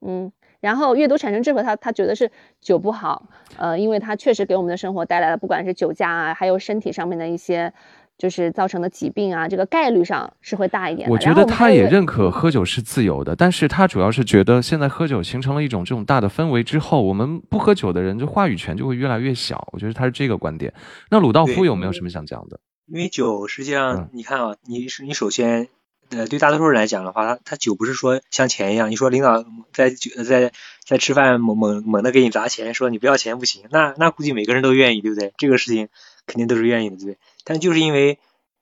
[0.00, 0.32] 嗯。
[0.60, 7.74] 然后阅读产生智慧，他他觉得是酒不好，呃，因为它确实给我们的生活带来了不管是酒驾啊，还有身体上面的一些。
[8.18, 11.08] 就是造成的疾病啊，这个概率上是会大一点。
[11.08, 19.68] 我觉得他也认可喝酒是自由的，但是他主要是觉得现在喝酒形成了一种这种大的氛围之后，我们不喝酒的人就话语权就会越来越小。
[19.72, 20.74] 我觉得他是这个观点。
[21.10, 22.58] 那鲁道夫有没有什么想讲的？
[22.86, 25.68] 因为酒实际上，你看啊，你是你首先，
[26.10, 30.50] 呃，对大多数人来讲的话，他他酒不是说像钱一样，你说领导在酒在
[30.84, 35.32] 在吃饭猛猛猛的给你砸钱，说你不要钱不行，那那估计每个人都愿意，对不对？
[35.38, 35.88] 这个事情。
[36.28, 37.16] 肯定都是愿意的，对不对？
[37.48, 38.18] 但就是因为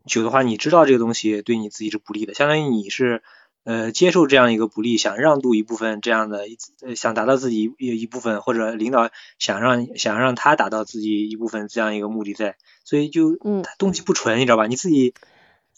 [0.06, 3.20] 酒的话，你知道这个东西对你自己是不利的，相当于你是
[3.64, 6.44] 呃接受这样一个不利，想让渡一部分这样的，
[6.94, 9.10] 想达到自己一一部分，或者领导
[9.40, 14.68] 想让想让他达到自己一部分这样一个目的在，所以就嗯，东西不纯，你知道吧？
[14.68, 15.14] 你自己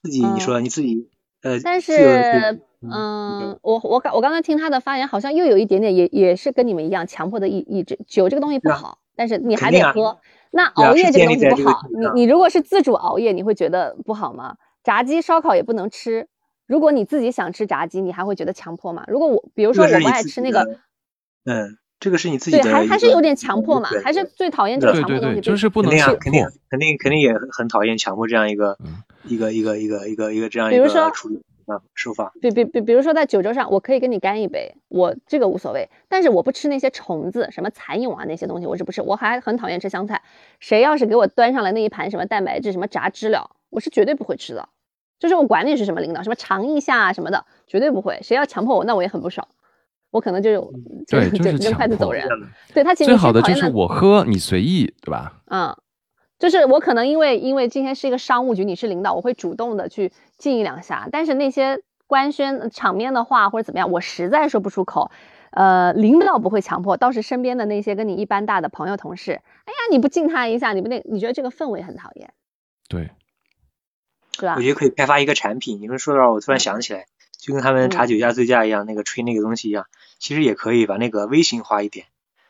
[0.02, 1.08] 自己你说你自己
[1.40, 10.20] 呃，但是嗯，我我刚我刚才听他的发言，好像又有一点点也也是跟你们一样强迫的意意志，酒这个东西不好，但是你还得喝。
[10.50, 11.82] 那熬夜这个东西不好，
[12.14, 14.56] 你你如果是自主熬夜，你会觉得不好吗？
[14.82, 16.28] 炸鸡烧烤也不能吃，
[16.66, 19.04] 如果你自己想吃炸鸡，你还会觉得强迫吗？
[19.08, 20.62] 如果我，比如说我不爱吃那个，
[21.44, 28.78] 嗯，这个是你自己对，还还是有点强迫嘛，还是最讨厌这个强迫东西，就是不能强迫，肯定肯定肯定也很讨厌强迫这样一个
[29.24, 31.42] 一个一个一个一个一个这样一个处理。
[31.68, 40.22] 啊，手法，比比比，比如说在酒桌上，我可以跟你干一杯，我这个无所谓，但是我不吃那些虫子，什么蚕蛹啊那些东西，我是不吃，我还很讨厌吃香菜。
[40.60, 44.66] 谁要是给我端上来那一盘什么蛋白质、什么炸知了，我是绝对不会吃的。
[45.18, 48.18] 就是我管你是什么领导，什么尝一下什么的，绝对不会。
[48.22, 49.46] 谁要强迫我，那我也很不爽，
[50.10, 50.72] 我可能就
[51.06, 52.26] 对，就是扔筷子走人。
[52.72, 55.42] 对他其实最好的就是我喝你随意，对吧？
[55.50, 55.76] 嗯。
[56.38, 61.08] 就是我可能因为因为今天是一个商务局，你是领导，我会主动的去敬一两下。
[61.10, 65.10] 但是那些官宣场面的话或者怎么样，我实在说不出口。
[65.50, 72.34] 呃，领导不会强迫，倒是身边的那些跟你一般大的朋友同事，哎呀，你不敬他一下，你不那，你觉得这个氛围很讨厌，
[72.86, 73.10] 对，
[74.38, 74.54] 是吧？
[74.56, 75.80] 我觉得可以开发一个产品。
[75.80, 77.06] 你们说到，我突然想起来，
[77.38, 79.86] 就跟他们查酒驾醉驾一样，那个吹那个东西一样，
[80.18, 82.04] 其实也可以把那个微型化一点，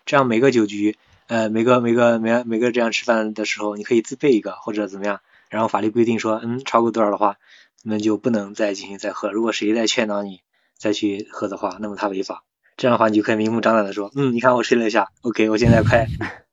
[0.04, 0.98] 这样每个酒局。
[1.28, 5.20] 呃，每个每个每每个这样吃饭的时候，你可以自备一个或者怎么样，
[5.50, 7.36] 然后法律规定说，嗯，超过多少的话，
[7.84, 9.30] 那么就不能再进行再喝。
[9.30, 10.40] 如果谁再劝导你
[10.78, 12.44] 再去喝的话，那么他违法。
[12.78, 16.06] 这样的话，你就可以明目张胆的说，嗯，你看我吹了一下，OK，我现在快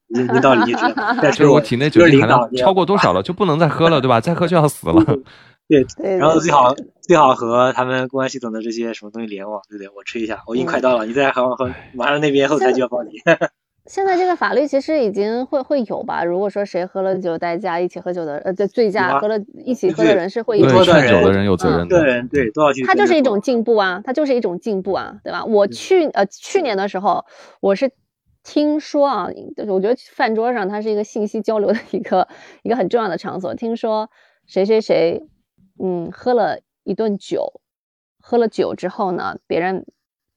[0.07, 4.19] 领领导离职，但 是我体内酒精含量超过多少了，就不能再喝了，对吧？
[4.19, 5.03] 再喝就要死了。
[5.67, 5.85] 对，
[6.17, 9.89] 然后最好最好和他们公安系统的这些什么东西联网，对不对？
[9.95, 13.11] 我吹一下，我已经快到了，你再喝喝，马上那边后台就要报警。
[13.87, 16.23] 现在这个法律其实已经会会有吧？
[16.23, 22.83] 如果说谁喝了酒代驾，一起喝酒的呃，对醉驾喝了一起喝的人是会有劝酒的人有责任的，对对都要去。
[22.83, 25.45] 它就是一种进步啊，他就是一种进步啊，对吧？
[25.45, 27.25] 我去呃去年的时候，
[27.61, 27.91] 我是
[28.43, 32.27] 听说啊，就是我觉得饭桌上它是一个信息交流的一个
[32.63, 33.53] 一个很重要的场所。
[33.53, 34.09] 听说
[34.47, 35.21] 谁谁谁
[35.79, 37.61] 嗯喝了一顿酒，
[38.19, 39.85] 喝了酒之后呢，别人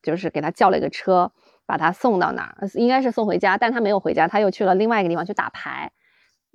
[0.03, 1.32] 就是给他叫了一个车。
[1.69, 2.66] 把他送到哪儿？
[2.73, 5.93] 应该是送回家，但他没有回家，他又去了另外一个地方去打牌，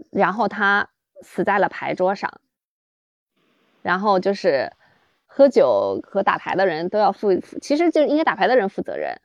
[0.09, 0.89] 然后他
[1.21, 2.41] 死在了牌桌上。
[3.83, 4.71] 然后就是
[5.27, 9.15] 喝酒和打牌的人都要负，其实就应该打牌的人负责任。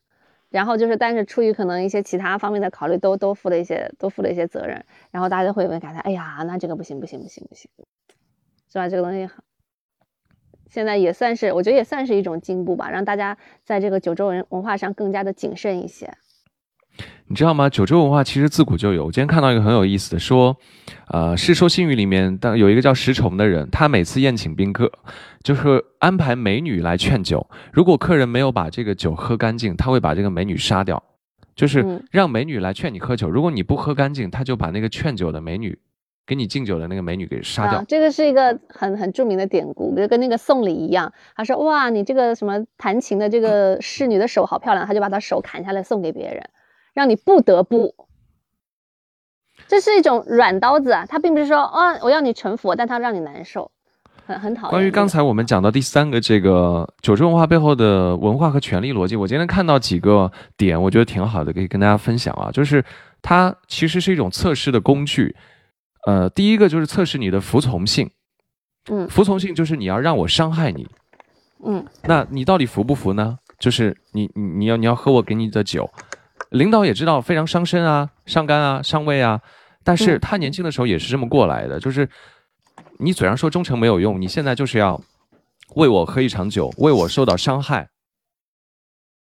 [0.51, 4.85] 然后就是，但是出于可能一些其他方面的考虑，都都负了一些，都负了一些责任。
[5.11, 7.71] 然后大家会问感叹：哎呀，那这个不行，不行，不行，不行，
[8.71, 8.91] 是吧？
[8.91, 9.27] 这个东西。
[10.69, 16.13] 现在也算是，我觉得也算是一种进步吧，让大家在这个九州文文化上更加的谨慎一些。
[17.29, 17.69] 你知道吗？
[17.69, 19.05] 九州文化其实自古就有。
[19.07, 20.57] 我今天看到一个很有意思的，说，
[21.09, 24.91] 呃，《世说新语》里面，当有一个叫石崇的人，他每次宴请宾客，
[25.45, 27.49] 就是安排美女来劝酒。
[27.73, 31.01] 如果客人没有把这个酒喝干净，他会把这个美女杀掉，
[31.55, 33.31] 就是让美女来劝你喝酒。
[33.31, 35.79] 如果你不喝干净，他就把那个劝酒的美女。
[36.29, 41.11] 给你敬酒的那个美女给杀掉，这个是一个很很著名的典故，就跟那个送礼一样。
[41.35, 46.51] 他说：“哇，你这个什么弹琴的这个 侍女的手好漂亮。”他就把她手砍下来送给别人，
[46.93, 47.95] 让你不得不。
[49.67, 53.71] 这是一种软刀子啊，他并不是说啊我要你成佛，但他让你难受，
[54.27, 54.71] 很很讨厌。
[54.71, 62.51] 关于刚才我们讲到第三个这个九州文化背后的文化和权力逻辑，我今天看到几个点，我觉得挺好的，可以跟大家分享啊。
[62.53, 62.85] 就是
[63.23, 65.35] 它其实是一种测试的工具。
[66.09, 68.11] 呃，第一个就是测试你的服从性，
[68.91, 70.89] 嗯，服从性就是你要让我伤害你，
[71.63, 73.39] 嗯，那你到底服不服呢？
[73.59, 75.87] 就是你你你要你要喝我给你的酒，
[76.49, 79.39] 领导也知道非常伤身啊、伤肝啊、伤胃啊，
[79.85, 82.09] 但是他年轻的时候也是这么过来的，就是
[82.99, 84.99] 你嘴上说忠诚没有用，你现在就是要
[85.75, 87.87] 为我喝一场酒，为我受到伤害，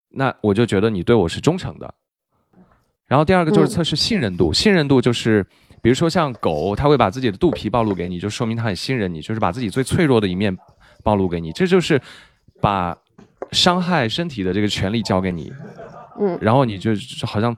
[0.10, 1.94] 那我就觉得你对我是忠诚的。
[3.06, 5.46] 然后第二个就是测试信任度，信任度就是。
[5.82, 10.56] 比如说像狗，它会把自己的肚皮暴露给你，就说明它很信任你，就是把自己最脆弱的一面
[11.04, 12.00] 暴露给你，这就是
[12.62, 12.96] 把
[13.52, 15.52] 伤害身体的这个权利交给你，
[16.20, 16.92] 嗯，然后你就
[17.24, 17.56] 好像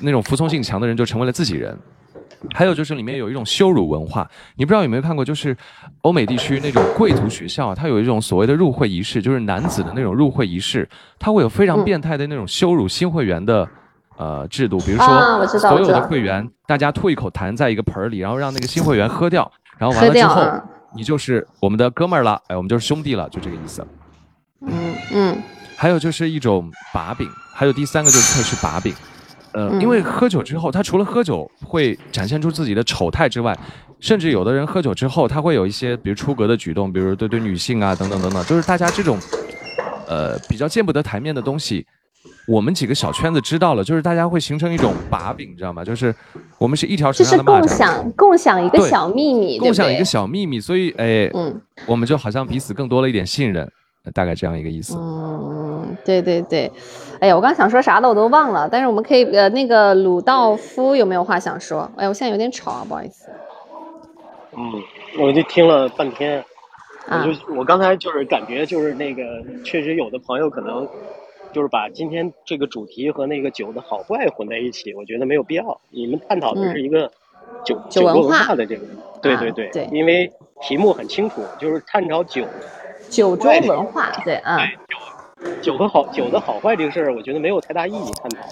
[0.00, 1.76] 那种服从性强的人就成为了自己人。
[2.54, 5.56] 还有就是里面有一种羞辱文化，你不知道有没有看过，就是
[6.02, 10.88] 欧美地区那种贵族学校，它有一种所谓的入会仪式，就是男子的那种入会仪式，
[11.18, 13.68] 它会有非常变态的那种羞辱新会员的。
[14.18, 19.48] 呃，制度，比如说，所有的会员，大家吐一口痰在一个盆里，然后让那个新会员喝掉，
[19.78, 20.44] 然后完了之后，
[20.96, 23.86] 你就是我们的哥们儿了，哎，我们就是兄弟了，就这个意思。
[24.62, 25.42] 嗯嗯。
[25.76, 28.92] 还有就是一种把柄，还有第三个就是测试把柄。
[29.52, 33.56] 呃，因为喝酒之后，他除了喝酒会展现出自己的丑态之外，
[34.00, 39.16] 甚至有的人喝酒之后，他会有一些比如出格的举动，比如对对女性啊等等等等，就是大家这种
[40.08, 41.86] 呃比较见不得台面的东西。
[42.46, 45.84] 我们几个小圈子知道了，就是大家会形成一种把柄，你知道吗？
[45.84, 46.14] 就是
[46.58, 49.68] 我们是一条这是共船上的蚂蚱，享共享一个小秘密，对不对？
[49.68, 51.60] 共享一个小秘密，所以哎，嗯。
[51.86, 53.70] 我们就好像彼此更多了一点信任，
[54.12, 54.96] 大概这样一个意思。
[54.98, 56.70] 嗯，对对对，
[57.20, 61.90] 哎呀，我刚想说啥的我都忘了，但是我们可以呃，那个鲁道夫有没有话想说？
[61.96, 63.28] 哎，我现在有点吵啊，不好意思。
[64.56, 64.72] 嗯，
[65.20, 66.44] 我就听了半天，
[67.06, 69.22] 啊我就我刚才就是感觉就是那个，
[69.62, 70.88] 确实有的朋友可能
[71.52, 75.80] 就是把今天这个主题和那个酒的好坏混在一起，我觉得没有必要。
[75.90, 77.10] 你们探讨的是一个
[77.64, 78.86] 酒、嗯酒酒文文化化的这个，
[79.22, 80.30] 对啊对对，对因为
[80.60, 82.46] 题目很清楚，就是探讨酒
[83.08, 84.58] 酒中文化，对，啊，
[85.62, 88.48] 酒和好酒的好坏这个事儿，我觉得没有太大意义探讨。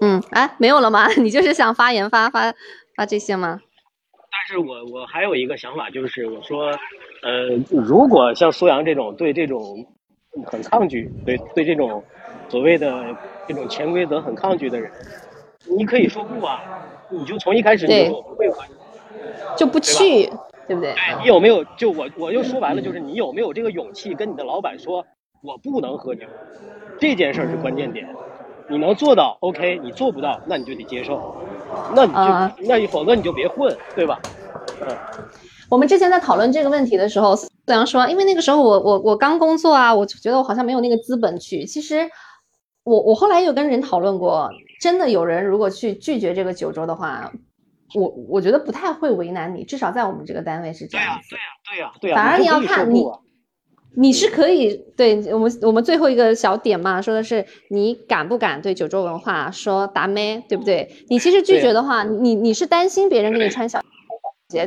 [0.00, 1.08] 嗯，哎，没有了吗？
[1.18, 2.54] 你就是想发言发发
[2.94, 3.60] 发这些吗？
[4.30, 6.66] 但是我我还有一个想法，就是我说，
[7.22, 9.84] 呃，如果像苏阳这种对这种
[10.44, 12.02] 很抗拒，对对这种
[12.48, 13.16] 所谓的
[13.46, 14.90] 这种潜规则很抗拒的人，
[15.76, 16.60] 你可以说不啊，
[17.10, 18.62] 你就从一开始你就说我不会喝，
[19.56, 20.30] 就不去，
[20.66, 20.94] 对不对？
[21.20, 21.64] 你有没有？
[21.76, 25.04] 就我我又说白了，就是你有没有这个勇气跟你的老板说，
[25.42, 26.26] 我不能喝酒，
[27.00, 28.08] 这件事儿是关键点。
[28.70, 31.34] 你能做到，OK；你做不到，那你就得接受，
[31.94, 34.20] 那你就、啊那你否则你就别混，对吧？
[34.82, 34.88] 嗯。
[35.70, 37.34] 我们之前在讨论这个问题的时候，
[37.68, 41.64] 思阳说，因为那个时候我我我刚工作啊，我就觉得我好像没有那个资本去。
[41.64, 42.08] 其实
[42.82, 44.50] 我我后来有跟人讨论过，
[44.80, 47.30] 真的有人如果去拒绝这个九州的话，
[47.94, 51.36] 我我觉得不太会为难你，至少在我们这个单位是这样子。
[51.70, 53.04] 对呀、对呀、反而你要看你
[53.96, 61.04] 你是可以对我们我们最后一个小点嘛，说的是你敢不敢对九州文化说达咩，对不对？
[61.08, 63.86] 你其实拒绝的话，你你是担心别人给你穿小鞋，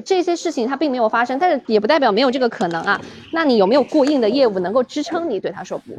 [0.06, 3.02] 这些事情它并没有发生，但是也不代表没有这个可能啊。
[3.34, 5.98] 那你有没有过硬的业务能够支撑你对他说不？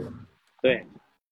[0.63, 0.87] 对，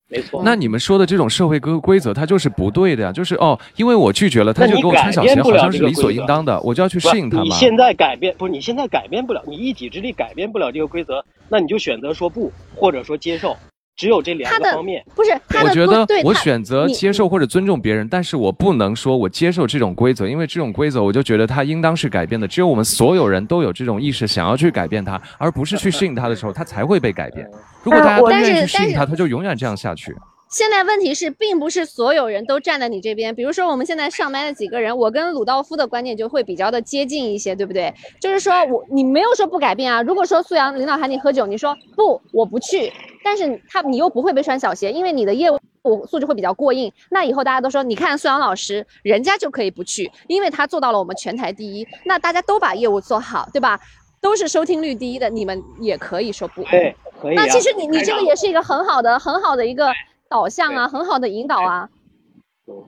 [0.08, 0.42] 没错。
[0.44, 7.44] 那你们说的这种社会规规则，它就是不对的呀，就是哦，因为我拒绝了，他就给我穿小鞋，好像是理所应当的，我就要去适应它嘛。
[7.44, 13.56] 你现在改变不是你现在改变不了，你一己之力改变不了这个规则，那你就选择说不，或者说接受，
[14.00, 15.04] 只有这两个方面。
[15.14, 15.30] 不是
[15.62, 22.48] 我觉得我选择接受或者尊重别人，但是我不能说我接受这种规则，因为这种规则我就觉得它应当是改变的。
[22.48, 27.46] 只有我们所有人都有这种意识，想要去改变它，而不是去适应它的时候，它才会被改变。
[27.82, 30.16] 如果大家都愿意去适应它，它就永远这样下去。
[30.50, 33.32] 现在问题是，并不是所有人都站在你这边。
[33.32, 37.94] 比如说，我们现在上麦的几个人，我跟鲁道夫的观点就会比较的接近一些，对不对？
[38.20, 40.02] 就是说我你没有说不改变啊。
[40.02, 42.92] 如果说苏阳领导喊你喝酒，你说不，我不去，
[43.24, 45.60] 但是他你又不会被穿小鞋，因为你的业务
[46.06, 46.92] 素质会比较过硬。
[47.10, 51.86] 那以后大家都说，你看苏阳老师，人家就可以不去，因为他做到了我们全台第一。
[52.04, 53.78] 那大家都把业务做好，对吧？
[54.20, 56.64] 都是收听率第一的，你们也可以说不。
[56.64, 57.44] 对，可以、啊。
[57.44, 59.90] 那其实你你这个也是一个很好的很好的一个
[60.30, 61.88] 导向啊，很好的引导啊。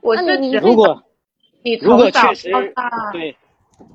[0.01, 1.03] 我那如果
[1.61, 2.49] 你如果从小
[3.11, 3.35] 对，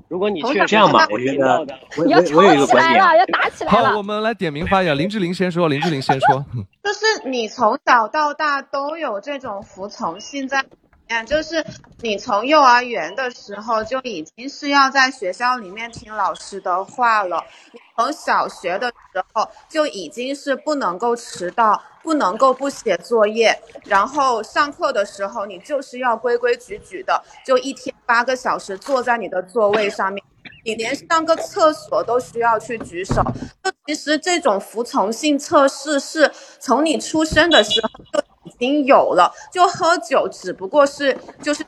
[0.07, 1.65] 如果你从小确实这样吧我觉得
[1.97, 4.03] 我你要吵我我有一个起来观点，了，要打起来了好，了我。
[4.03, 4.95] 们来点名发言。
[4.95, 6.45] 林志玲先说，林志玲先说。
[6.83, 10.67] 就是你从小到大都有这种服从性在里
[11.07, 11.65] 面，就是
[12.01, 17.43] 你从幼儿园的时候就已经是要在学校里面听老师的话了，
[17.73, 23.55] 你从小学的时候就已经是不能够迟到，不能够不写作业，
[23.85, 30.23] 然后上课的时候你就是要规规矩矩的，就一天八个小时坐在你的座位上面。
[30.65, 33.21] 你连上个厕所都需要去举手，
[33.63, 41.63] 就其实这种服从性测试是从你出生的时候就已经有了，就喝酒只不过是就是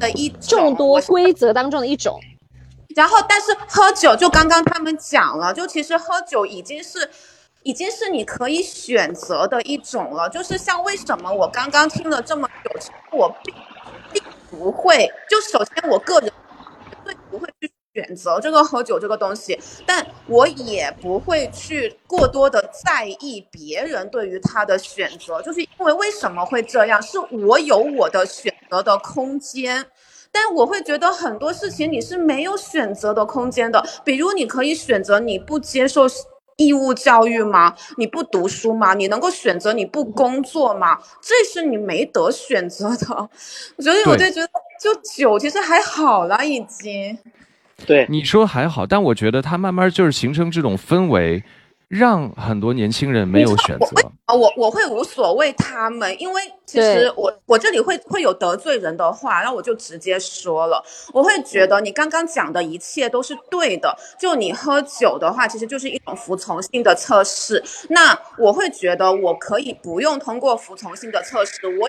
[0.00, 2.18] 的一种众多规则当中的一种，
[2.96, 7.08] 然后，但是喝酒就刚刚他们讲了，就其实喝酒已经是，
[7.66, 10.28] 已经是你可以选择的一种了。
[10.28, 13.52] 就是像为什么我刚刚听了这么久，其实我并
[14.12, 16.32] 并不会，就首先我个人
[17.28, 29.84] 不会去选择这个喝酒这个东西，但我也不会去过多的在意别人对于他的选择，就是因为为什么会这样，是我有我的选择的空间。
[30.30, 36.06] 但我会觉得很多事情你是没有选择的空间的，比如你可以选择你不接受
[36.56, 37.74] 义务教育吗？
[37.96, 38.94] 你不读书吗？
[38.94, 40.98] 你能够选择你不工作吗？
[41.20, 43.28] 这是你没得选择的。
[43.76, 44.48] 我觉得我就觉得，
[44.82, 47.18] 就酒其实还好了，已经。
[47.86, 51.44] 对，你说还好，但我觉得它慢慢就是形成这种氛围，
[51.88, 53.86] 让很多年轻人没有选择。
[54.24, 60.84] 啊，我我会无所谓他们，因为其实我我这里会会有得罪人的话，那我就直接说了。
[61.12, 67.62] 我会觉得你刚刚讲的一切都是对的，就你喝酒的话，其实就是一种服从性的测试。
[67.90, 71.88] 那我会觉得我可以不用通过服从性的测试，我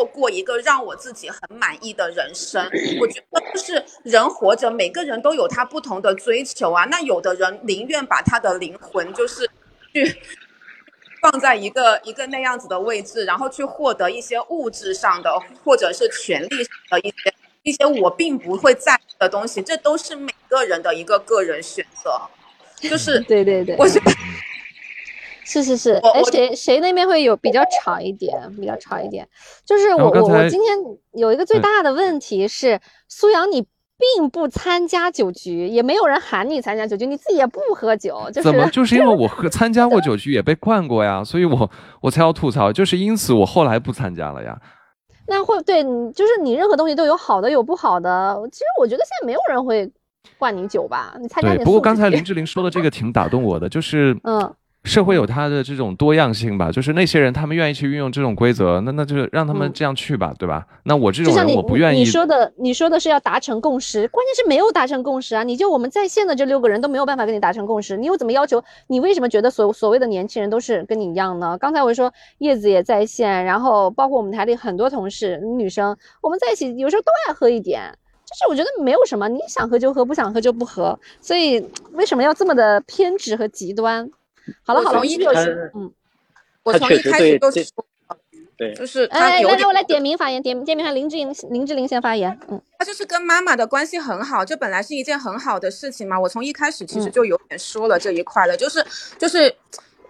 [0.00, 2.64] 够过一个让我自己很满意的人生。
[2.98, 6.86] 我觉得就是人活着，每个人都有他不同的追求啊。
[6.86, 9.48] 那有的人宁愿把他的灵魂就是
[9.92, 10.22] 去
[11.20, 22.18] 放在一个一个那样子的位置，然后去获得一些物质上的或者是权利上的一些一些我并不会在意的东西，这都是每个人的一个个人选择。
[22.76, 24.10] 就是对对对，我觉得
[25.50, 29.26] 是是是，哎，谁谁那边会有比较吵一点，比较吵一点。
[29.66, 30.76] 就是我我我今天
[31.14, 32.78] 有一个最嗯大的问题是，
[33.08, 33.66] 苏阳你
[33.98, 41.70] 并不参加酒局，也没有人喊你参加酒局，你自己也不喝酒，就是怎么就是因为我 喝参加过酒局也被灌过呀，所以我
[42.00, 44.56] 我才要吐槽，就是因此我后来不参加了呀。
[45.26, 48.36] 那会对你就是你任何东西都有好的有不好的。
[48.50, 49.88] 其实我觉得现在没有人会
[50.38, 54.52] 灌你酒吧，你参加对，不过刚才 林志玲说的这个挺打动我的，就是嗯
[54.84, 60.66] 社会有它的这种多样性吧，就是那些人他们愿意去运用这种规则，那那就让他们嗯这样去吧，对吧？
[60.84, 65.42] 那我这种人我不愿意你说的，你说的是要达成共识，关键是没有达成共识啊！
[65.42, 68.62] 你就我们在线的这六个人都没有办法跟你达成共识，你又怎么要求？
[68.86, 71.58] 你为什么觉得所所谓的年轻人都是跟你一样呢？
[71.58, 77.82] 刚才我说叶子也在线，然后包括我们台里很多同事女生，我们在一起有时候都爱喝一点。
[78.24, 80.96] 就是我觉得没有什么，你想喝就喝，不想喝就不喝。
[81.20, 81.60] 所以
[81.92, 84.08] 为什么要这么的偏执和极端？
[84.62, 85.92] 好了好了，我从一他继续游戏，嗯，
[86.62, 87.86] 我从一开始就说，
[88.56, 92.60] 对就是他哎，来来，我来点名发言，点点名看林志玲，林志玲先发言，嗯。
[92.78, 96.18] 他就是跟妈妈的关系很好，这本来是一件很好的事情嘛。
[96.18, 98.84] 我从一开始其实嗯就有点说了这一块了，就是
[99.18, 99.54] 就是。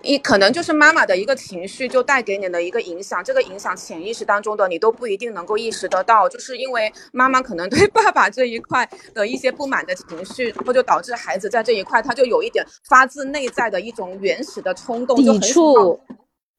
[0.02, 16.00] 一可能就是妈妈的一个情绪，就带给你的一个影响，这个影响潜意识当中的你都不一定能够意识得到，就是因为妈妈可能对爸爸这一块的一些不满的情绪，然后就导致孩子在这一块他就有一点发自内在的一种原始的冲动，就很想触，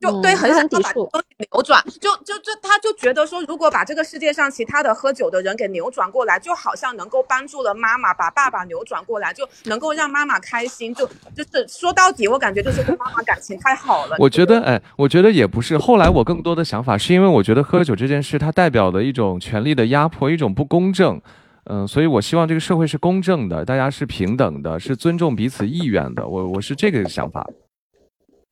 [0.01, 14.15] 就对，嗯很想要他很抵触把东西扭转，就就就他就觉得说，如果把这个世界上其他的喝酒的人给扭转过来，就好像能够帮助了妈妈把爸爸扭转过来，就能够让妈妈开心，就就是说到底，我感觉就是跟妈妈感情太好了。
[14.17, 15.77] 我觉得，哎，我觉得也不是。
[15.77, 21.21] 后来我更多的想法是因为我觉得喝酒这件事，它代表的一种权力的压迫，一种不公正。
[21.65, 26.27] 嗯，所以我希望这个社会是公正的，大家是平等的，是尊重彼此意愿的。
[26.27, 27.47] 我我是这个想法。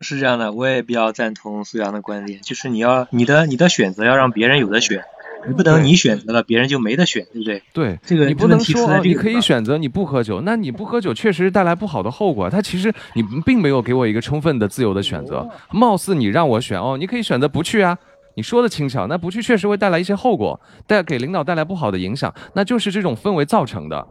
[0.02, 5.04] 是这样的，我也比较赞同苏阳的观点，就是你要你的你的选择要让别人有的选，
[5.48, 7.62] 你不能你选择了别人就没得选，对不对？
[7.74, 12.50] 对，这个你不能说哦你可以选择你不喝酒，那你不喝酒确实带来不好的后果。
[12.50, 17.98] 他其实你并没有给我一个充分的自由的选择，貌似你让我选哦，你可以选择不去啊。
[18.36, 24.08] 你说的轻巧，那不去确实会带来一些后果，带给领导带来不好的影响，那就是这种氛围造成的。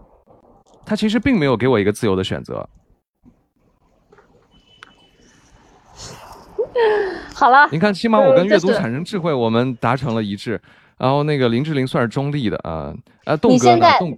[0.85, 2.69] 他其实并没有给我一个自由的选择。
[7.35, 10.61] 好了，您看，起码我跟阅读产生智慧，我们达成了一致。
[10.97, 12.93] 然后那个林志玲算是中立的啊，
[13.25, 13.87] 啊，栋哥呢？
[13.99, 14.11] 栋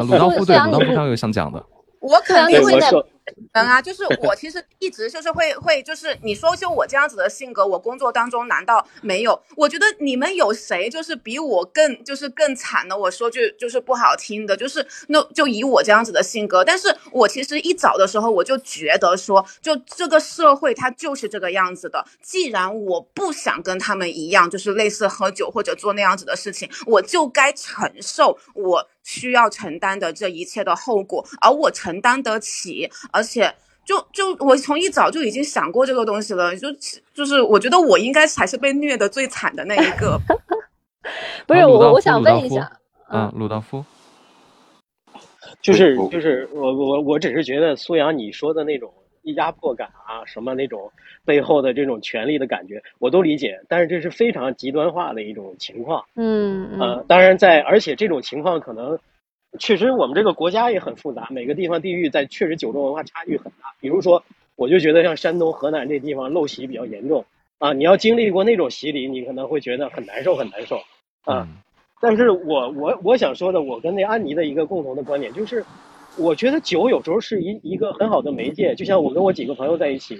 [0.00, 1.62] 鲁道夫对，鲁道夫刚刚有想讲的。
[2.00, 3.04] 我肯定会对
[3.54, 9.40] 能啊，就是我其实一直就是会会就是你说就我这样子的性格，我工作当中难道没有？
[9.56, 12.96] 我觉得你们有谁就是比我更就是更惨的？
[12.96, 22.04] 我说句就是不好听的，就是那就以我这样子的性格，但是我其实一早的时候我就觉得说，就这个社会它就是这个样子的。
[22.22, 33.54] 既然我不想跟他们一样，就是类似喝酒或者做那样子的事情，我就该承受我需要承担的这一切的后果，而我承担得起，而且。
[33.84, 36.68] 就就我从一早就已经想过这个东西了，就
[37.12, 40.16] 就是我觉得我应该才是被虐的最惨的那一个。
[41.48, 42.60] 不是我我想问一下，
[43.08, 43.84] 啊嗯，，鲁道夫，
[45.60, 48.88] 就是就是我我我只是觉得苏阳你说的那种
[49.34, 50.92] 压迫感啊，什么那种
[51.24, 56.04] 背后的这种权力的感觉，我都理解，但是这是非常极端化的一种情况。
[56.14, 58.96] 嗯嗯呃，当然在而且这种情况可能
[59.58, 63.74] 确实我们这个国家也很复杂，每个地方地域在确实酒中文化差距很大。
[63.80, 64.22] 比如说，
[64.56, 67.24] 我就觉得像山东、河南这地方陋习比较严重
[67.58, 70.76] 啊，你要经历过那种洗礼，你可能会觉得很难受，很难受
[71.24, 71.46] 啊。
[71.50, 71.58] 嗯
[72.04, 75.64] 但是我我我想说的，我跟那安妮的一个共同的观点就是，
[76.18, 80.18] 我觉得酒有时候是一一个很好的媒介，就像我跟我几个朋友在一起，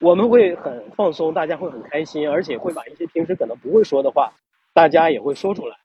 [0.00, 4.32] 我们会很放松，大家会很开心，而且会把一些平时可能不会说的话，
[4.72, 5.76] 大家也会说出来。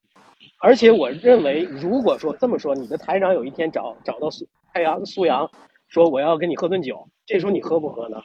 [0.63, 5.51] 而且我认为，如果说这么说，你的台长有一天找找到苏太阳苏阳，
[5.89, 8.15] 说我要跟你喝顿酒，这时候你喝不喝呢？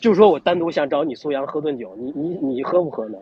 [0.00, 3.16] 就说我单独想找你苏阳喝顿酒，你你你喝不喝呢？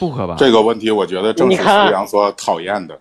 [0.00, 0.34] 不喝吧？
[0.36, 3.00] 这个问题，我觉得正是苏你看阳所讨厌的。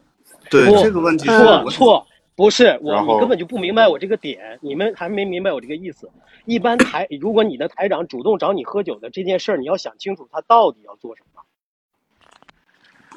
[0.52, 6.08] 对不这个问题是我错错，不是我，你根本就不明白我这个点，你们还没明白我这个意思。
[6.46, 11.35] 一般台，如果你的台长主动找你喝酒的这件事儿，你要想清楚他到底要做什么。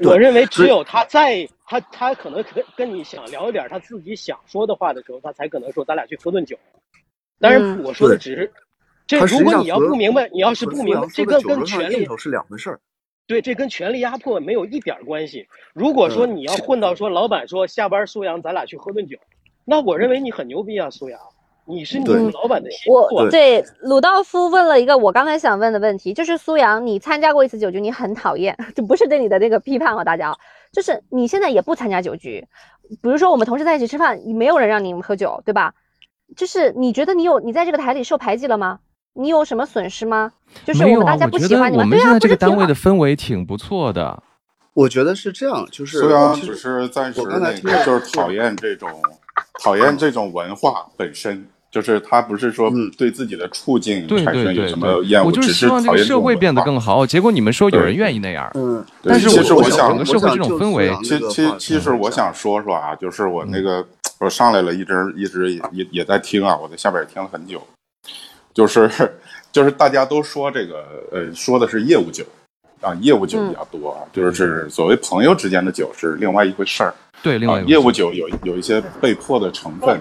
[0.03, 6.59] 我认为只有他在他他可能跟跟你想聊一点他自己想说的话的时候，他才可能说咱俩去喝顿酒。
[7.41, 8.53] 当然，嗯我说的只是
[9.07, 9.19] 这。
[9.27, 12.81] 如果你要不明白，你要是不明白，这个说的酒桌上跟权力是两回事儿。
[13.27, 15.47] 对，这跟权力压迫没有一点儿关系。
[15.75, 19.19] 如果说嗯你要混到说老板说下班苏阳咱俩去喝顿酒，
[19.65, 21.21] 那我认为你很牛逼啊，苏阳，
[21.69, 23.29] 你是你们老板的我啊。
[23.31, 30.37] 对鲁道夫问了一个我刚才想问的问题，就是苏阳，你参加过一次酒局，你很讨厌， 这不是对你的那个批判哦，大家啊，
[30.73, 32.47] 就是你现在也不参加酒局，
[33.03, 35.75] 比如说我们同事在一起吃饭，没有人让你们喝酒，对吧？
[36.37, 38.81] 就是你觉得你有你在这个台里受排挤了吗？
[39.15, 40.33] 你有什么损失吗？
[40.65, 44.23] 就是我们大家不喜欢你们，我们对啊，现在这个单位的氛围挺不错的。
[44.75, 48.89] 我觉得是这样，就是虽然只是暂时那个，就是讨厌这种
[49.61, 57.05] 讨厌这种文化本身，就是他不是说嗯对自己的处境产生有什么厌恶，我就是希望这个社会变得更好。
[57.05, 63.87] 结果你们说有人愿意那样，嗯，对但是其实我想社会这种氛围其其其实我想说说啊，就是我那个
[64.19, 67.63] 我上来了，一直一直也也也在听啊，我在下边也听了很久，
[68.55, 68.91] 就是
[69.53, 72.25] 就是大家都说这个呃说的是业务酒
[72.81, 80.01] 啊，业务酒比较多啊，就是所谓朋友之间的酒是另外一回事儿对，另外一，个啊业务酒有有一些被迫的成分。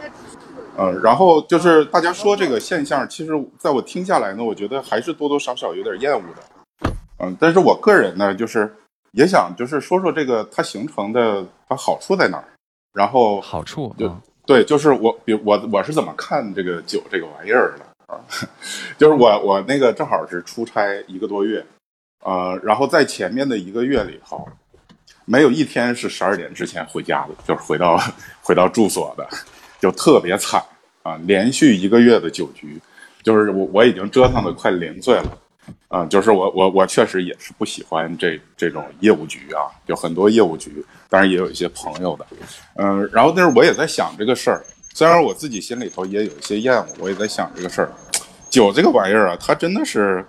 [0.78, 6.92] 呃，然后就是大家说这个现象，其实在我听下来呢，我觉得还是多多少少有点厌恶的。
[7.20, 8.72] 嗯，但是我个人呢，就是
[9.14, 12.46] 也想就是说说这个它形成的它好处在哪儿，
[12.94, 18.22] 然后好处就啊，对，就是我比我我是怎么看这个酒这个玩意儿的啊？
[19.00, 21.66] 就是我我那个正好是出差一个多月，
[22.24, 24.48] 呃，然后在前面的一个月里头，
[25.26, 28.00] 没有一天是十二点之前回家的，就是回到
[28.44, 29.28] 回到住所的，
[29.80, 30.64] 就特别惨
[31.04, 31.20] 啊！
[31.26, 32.80] 连续一个月的酒局，
[33.24, 35.38] 就是我我已经折腾的快零碎了。
[35.90, 42.26] 啊、就是我我我确实也是不喜欢这这种业务局啊，有很多业务局，当然也有一些朋友的，
[42.76, 44.64] 嗯、然后但是我也在想这个事儿，
[44.94, 47.92] 虽然我自己心里头也有一些厌恶，我也在想这个事儿，
[48.50, 50.26] 酒这个玩意儿啊，它真的是，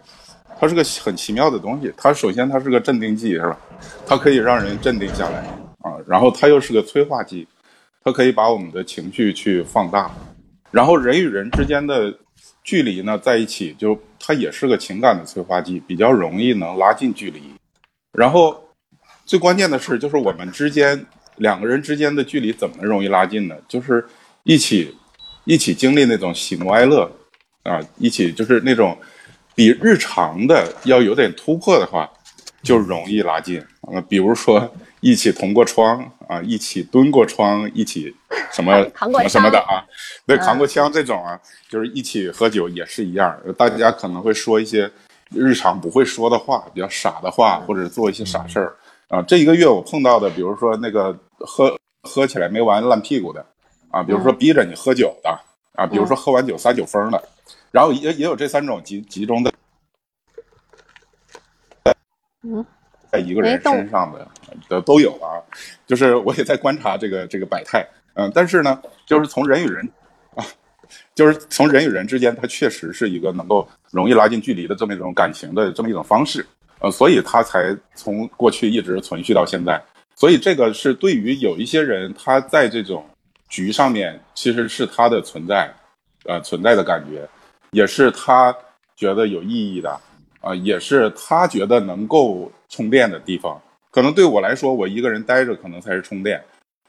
[0.59, 3.57] 它是个很奇妙的东西，它首先它是个镇定剂是吧？
[4.07, 5.39] 它可以让人镇定下来
[5.83, 7.47] 啊，然后它又是个催化剂，
[8.03, 10.11] 它可以把我们的情绪去放大，
[10.71, 12.17] 然后人与人之间的
[12.63, 17.43] 距离呢在一起，就它也是个情感的催化剂，比较容易能拉近距离。
[18.13, 18.59] 然后
[19.25, 21.05] 最关键的是，就是我们之间
[21.37, 23.55] 两个人之间的距离怎么容易拉近呢？
[23.69, 24.05] 就是
[24.45, 24.95] 一起
[25.45, 27.11] 一起经历那种喜怒哀乐
[27.65, 28.97] 啊，一起就是那种
[29.55, 32.11] 比日常的要有点突破的话，
[32.69, 34.01] 就容易拉近啊。
[34.09, 35.99] 比如说一起同过窗
[36.29, 38.15] 啊，一起蹲过窗，一起
[38.53, 39.81] 什么什么什么的啊，
[40.27, 41.41] 对，嗯扛过枪这种啊，
[41.71, 44.91] 就是一起喝酒也是一样，大家可能会说一些
[45.31, 48.77] 日常不会说的话，比较傻的话，或者做一些傻事儿
[49.09, 49.23] 啊。
[49.23, 53.45] 这一个月我碰到的，比如说那个喝喝起来没完烂屁股的
[53.91, 55.31] 啊，比如说逼着你喝酒的
[55.73, 57.23] 啊，比如说喝完酒撒酒疯的，
[57.71, 59.51] 然后也也有这三种集集中的
[62.43, 62.65] 嗯，
[63.11, 64.27] 在一个人身上的
[64.69, 65.43] 的都有啊，
[65.87, 69.89] 就是 我也在观察这个这个百态，嗯，但是呢，就是从人与人
[70.35, 70.45] 啊，
[71.15, 76.47] 就是从人与人之间，它确实是一个能够容易拉近距离的这么一种感情的这么一种方式，
[76.81, 79.83] 呃，所以它才从过去一直存续到现在，
[80.15, 83.05] 所以这个是对于有一些人他在这种
[83.49, 85.73] 局上面，其实是他的存在，
[86.25, 87.29] 呃，存在的感觉，
[87.73, 88.55] 也是他
[88.95, 90.01] 觉得有意义的。
[90.41, 93.61] 啊、也是他觉得能够充电的地方。
[93.91, 96.43] 可能对我来说，我一个人待着可能才是充电，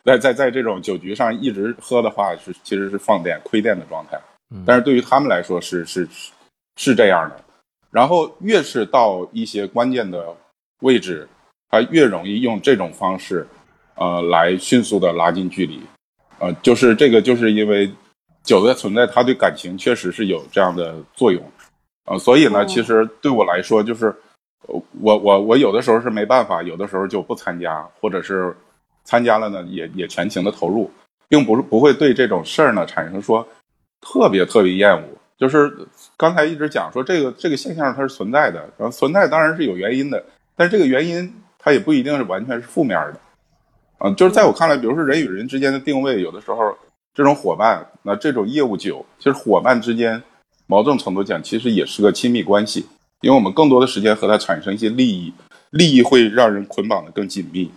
[0.04, 4.20] 在在在这种酒局上一直喝的话，是其实是放电、亏电的状态。
[4.52, 6.32] 嗯但是对于他们来说是是是
[6.76, 7.40] 是这样的。
[7.92, 10.36] 然后越是到一些关键的
[10.82, 11.28] 位置，
[11.70, 13.48] 他越容易用这种方式，
[13.96, 15.82] 呃，来迅速的拉近距离。
[16.38, 17.92] 呃，就是这个，就是因为
[18.44, 21.44] 酒的存在，它对感情确实是有这样的作用。
[22.10, 24.08] 呃，所以呢，哦其实对我来说，就是
[24.68, 28.56] 呃我我我有的时候是没办法，有的时候就不参加，或者是
[29.04, 30.90] 参加了呢，也也全情的投入，
[31.28, 33.48] 并不是不会对这种事儿呢产生说
[34.02, 35.04] 特别特别厌恶。
[35.38, 35.72] 就是
[36.18, 40.22] 刚才一直讲说这个这个现象它是存在的，然后存在当然是有原因的，
[40.56, 43.20] 但是这个原因它也不一定是完全是负面的。
[44.00, 46.76] 啊、就是在我看来，比如说人与人之间的定位，有的时候
[47.14, 50.22] 这种伙伴，那这种业务酒，其实伙伴之间，
[50.70, 52.86] 某种程度讲，其实也是个亲密关系，
[53.22, 55.34] 因为我们更多的时间和他产生一些利益，
[55.72, 57.72] 利益会让人捆绑的更紧密。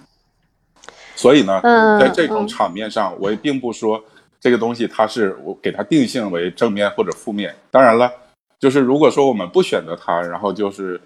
[1.17, 4.05] 所以呢，嗯在这种嗯场面上，我也并不说
[4.39, 7.55] 这个东西它是我给它定性为正面或者负面。
[7.71, 8.13] 当然了，
[8.61, 11.01] 就是如果说我们不选择它，然后就是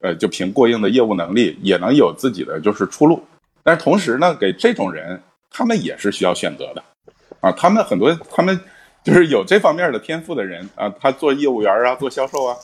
[0.00, 3.20] 呃，就凭过硬的业务能力，也能有自己的就是出路
[3.64, 5.20] 但是同时呢，给这种人，
[5.50, 6.84] 他们也是需要选择的
[7.40, 7.50] 啊。
[7.50, 8.60] 他们很多，他们
[9.04, 12.56] 就是有这方面的天赋的人啊，他做业务员啊，做销售啊，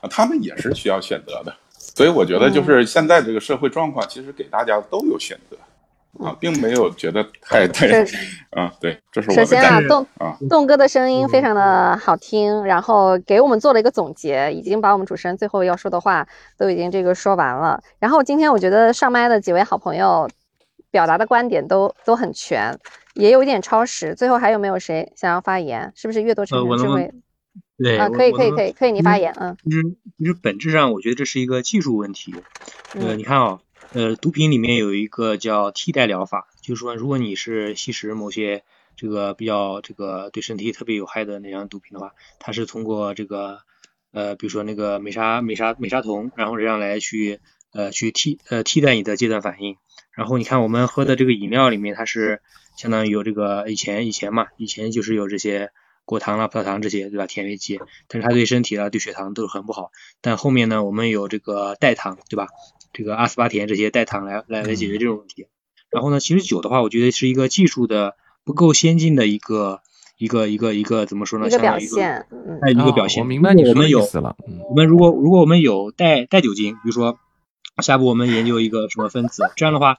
[0.00, 1.54] 啊，他们也是需要选择的。
[1.72, 5.56] 所以我觉得，就是现在这个社会状况，其实给大家都有选择
[6.24, 7.86] 啊，并没有觉得太太
[8.52, 10.36] 啊，对，这是我的首先啊，栋啊。
[10.48, 16.26] 栋哥的声音非常的好听，然后给我们做了一个总结，已经把我们主持人最后要说的话
[16.56, 17.82] 都已经这个说完了。
[17.98, 20.28] 然后今天我觉得上麦的几位好朋友
[20.90, 22.78] 表达的观点都都很全，
[23.14, 24.14] 也有一点超时。
[24.14, 25.92] 最后还有没有谁想要发言？
[25.94, 27.12] 是不是阅读呃，成我？
[27.82, 29.82] 对啊，可以可以可以可以，你发言，嗯其实
[30.18, 32.34] 其实本质上，我觉得这是一个技术问题。
[32.94, 33.60] 呃，嗯你看啊、
[33.92, 38.64] 呃，毒品里面有一个叫替代疗法，就是说，如果你是吸食某些
[38.96, 43.60] 这个比较这个对身体特别有害的那样毒品的话，它是通过这个
[44.12, 47.40] 呃，比如说那个美沙美沙美沙酮，然后这样来去
[47.72, 49.76] 呃去替呃替代你的戒断反应。
[50.20, 52.42] 然后你看我们喝的这个饮料里面，它是
[52.76, 55.70] 相当于有这个以前以前嘛，以前就是有这些
[56.04, 57.26] 果糖啦、葡萄糖这些，对吧？
[57.26, 59.92] 甜味剂，但是它对身体啊、对血糖都是很不好。
[60.20, 62.48] 但后面呢，我们有这个代糖，对吧？
[62.92, 65.46] 这个阿斯巴甜这些代糖来来来解决这种问题。
[65.88, 68.14] 然后呢，其实酒的话，我觉得是一个技术的
[68.44, 69.80] 不够先进的一个
[70.18, 71.46] 一个一个一个怎么说呢？
[71.46, 73.22] 一个表相当于现，嗯哎，一个哦表现。
[73.22, 74.36] 我明白你我们有意思了。
[74.46, 77.18] 嗯我们如果如果我们有带带酒精，比如说
[77.78, 79.96] 下步我们研究一个什么分子，这样的话，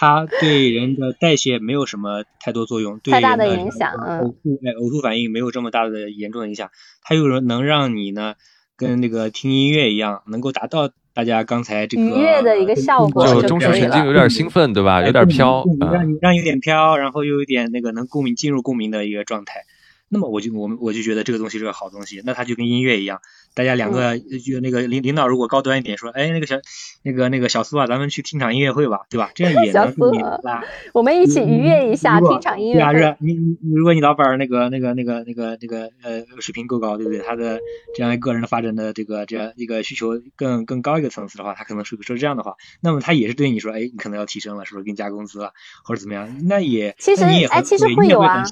[0.00, 6.70] 它对人的代谢没有什么太多作用，对太大的人的影响嗯呕吐哎呕吐反应没有这么大的严重的影响，
[7.02, 8.32] 它又能让你呢
[8.78, 14.14] 跟那个听音乐一样，能够达到大家刚才这个愉悦的一个效果就就中枢神经有。
[14.14, 15.02] 点兴奋，对吧？
[15.02, 15.92] 哎有点飘啊。
[15.92, 19.66] 让你让你有点飘，然后又有点那个能共鸣进入共鸣的一个状态。
[20.12, 23.20] 那么我就我们我就觉得这个东西是个好东西，那它就跟音乐一样，
[23.54, 26.56] 大家两个呃就那个领领导如果高端一点说，哎那个小
[27.04, 29.30] 那个那个小苏啊，咱们去听场音乐会吧，对吧？
[29.36, 30.64] 这样也能共鸣啦。
[30.92, 32.98] 我们一起愉悦一下，听场音乐会。
[32.98, 37.20] 是你你你如果你老板儿那个那个那个那个那个呃水平够高，对不对？
[37.20, 37.60] 他的
[37.94, 45.52] 这样个人的发展的这个这样一个需求更更高一个层次的话，他可能是说这样的话，那么他也是对你说，哎，你可能要提升了，是不是给你加工资了，
[45.84, 46.36] 或者怎么样？
[46.48, 48.42] 那也其实哎其实会有啊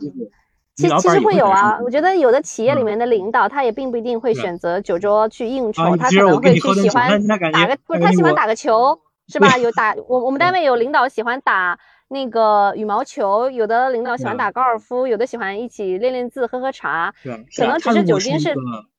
[0.78, 9.58] 其其实会有啊，我觉得有的企业里嗯面的领导，他也并不一定会选择酒桌去应酬，他可能会去喜欢打个，不是他喜欢打个球，是吧？
[9.58, 11.76] 有打我我们单位有领导喜欢打
[12.08, 17.12] 那个羽毛球，有的领导喜欢打高尔夫，有的喜欢一起练练字、喝喝茶，
[17.56, 18.54] 可能只是酒精是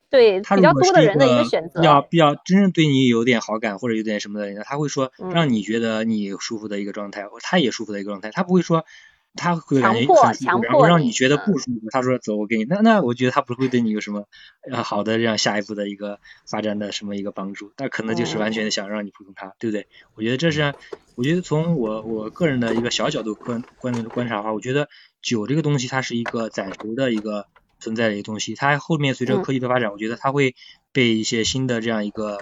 [0.09, 1.82] 对比较多的人的一个个选择。
[1.82, 8.86] 要比较真正对你有点好感或者有点什么的人，他会说嗯让你觉得你舒服的一个状态，他也舒服的一个状态，他不会说
[9.36, 11.89] 他会感觉强迫很舒服，然强迫你后让你觉得嗯不舒服。
[11.91, 14.25] 他说走，我给你，那那我觉得他不会对你有什么
[14.69, 16.19] 呃好的这样下一步的一个
[16.49, 19.88] 发展的什么一个帮助，但可能就是完全的想让你服从他，对不对？
[20.15, 20.73] 我觉得这是，
[21.15, 24.89] 我觉得从我我个人的一个小角度观观观察的话，我觉得
[25.21, 27.45] 酒这个东西它是一个暂时的一个
[27.80, 30.55] 存在的一个东西，它后面随着嗯科技的发展，我觉得它会
[30.91, 32.39] 被一些新的这样一个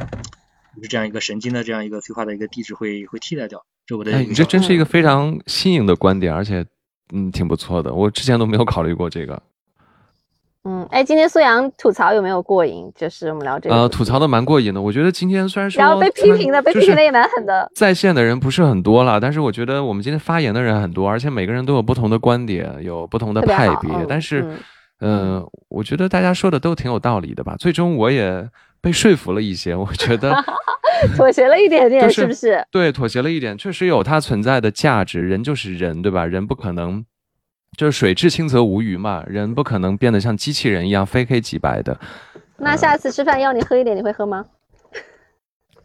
[0.75, 3.65] 就是这样一个神经的这样一个催化的一个地址会会替代掉。
[3.85, 6.65] 这我的哎，你这真是一个非常新颖的观点，而且
[7.13, 7.93] 嗯挺不错的。
[7.93, 9.41] 我之前都没有考虑过这个。
[10.63, 12.91] 嗯，哎，今天苏阳吐槽有没有过瘾？
[12.93, 14.81] 就是我们聊这个呃，吐槽的蛮过瘾的。
[14.81, 17.71] 我觉得今天虽然说然后被批评的，被批评的也蛮狠的。
[17.73, 23.89] 在线的人不是很多了，但是我觉得我们今天发言的人很多，而且每个人都有不同的观点，有不同的派别。
[23.93, 27.55] 嗯但是，嗯嗯、我觉得大家说的都挺有道理的吧。
[27.57, 28.45] 最终我也
[28.87, 30.33] 被说服了一些，我觉得
[31.17, 32.65] 妥协了一点点，就是是不是？
[32.71, 35.19] 对，妥协了一点，确实有它存在的价值。
[35.19, 36.25] 人就是人，对吧？
[36.25, 37.05] 人不可能
[37.75, 41.99] 就是水至清则无鱼嘛，人不可能变得像机器人一样非黑即白的。
[42.55, 44.45] 那下次吃饭要你喝一点，你会喝吗？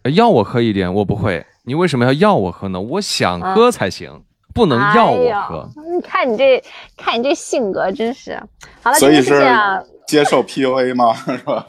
[0.03, 1.45] 呃要我喝一点，我不会。
[1.65, 2.81] 你为什么要要我喝呢？
[2.81, 4.23] 我想啊喝才行，
[4.55, 5.69] 不能要我喝。
[5.93, 6.62] 你看你这，
[6.97, 8.41] 看你这性格，真是。
[8.81, 9.83] 好了，所以是今天谢谢啊。
[10.07, 11.15] 接受 PUA 吗？
[11.15, 11.65] 是吧？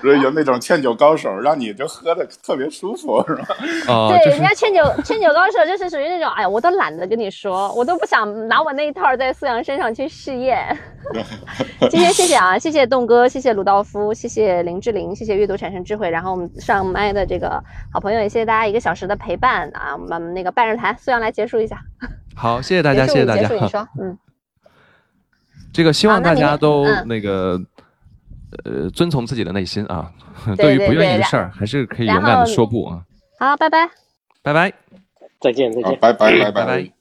[0.00, 3.46] 所 以有那种劝酒高手，让你就喝的特别舒服，是吧？
[3.88, 10.76] 哦、对，就是人家劝酒劝酒高手就是属于那种，哎呀，我都懒得跟你说，我都不想拿我那一套在苏阳身上去试验。
[11.90, 16.10] 今天谢谢啊，谢谢栋哥，谢谢鲁道夫，谢谢林志玲，谢谢阅读产生智慧。
[16.10, 17.62] 然后我们上麦的这个
[17.92, 19.96] 好朋友，也谢谢大家一个小时的陪伴啊。
[19.96, 21.78] 我们那个半日谈，苏阳来结束一下。
[22.36, 23.68] 好，谢谢大家，谢谢大结束，你家。
[23.68, 24.18] 说，嗯，
[25.72, 27.58] 这个希望大家都嗯那个、
[28.64, 30.10] 呃遵从自己的内心啊，
[30.56, 33.02] 对 对于不愿意的事儿，还是可以勇敢的说不啊。
[33.38, 33.88] 好，拜拜。
[34.42, 34.72] 拜拜。
[35.40, 36.97] 再见再见拜拜拜拜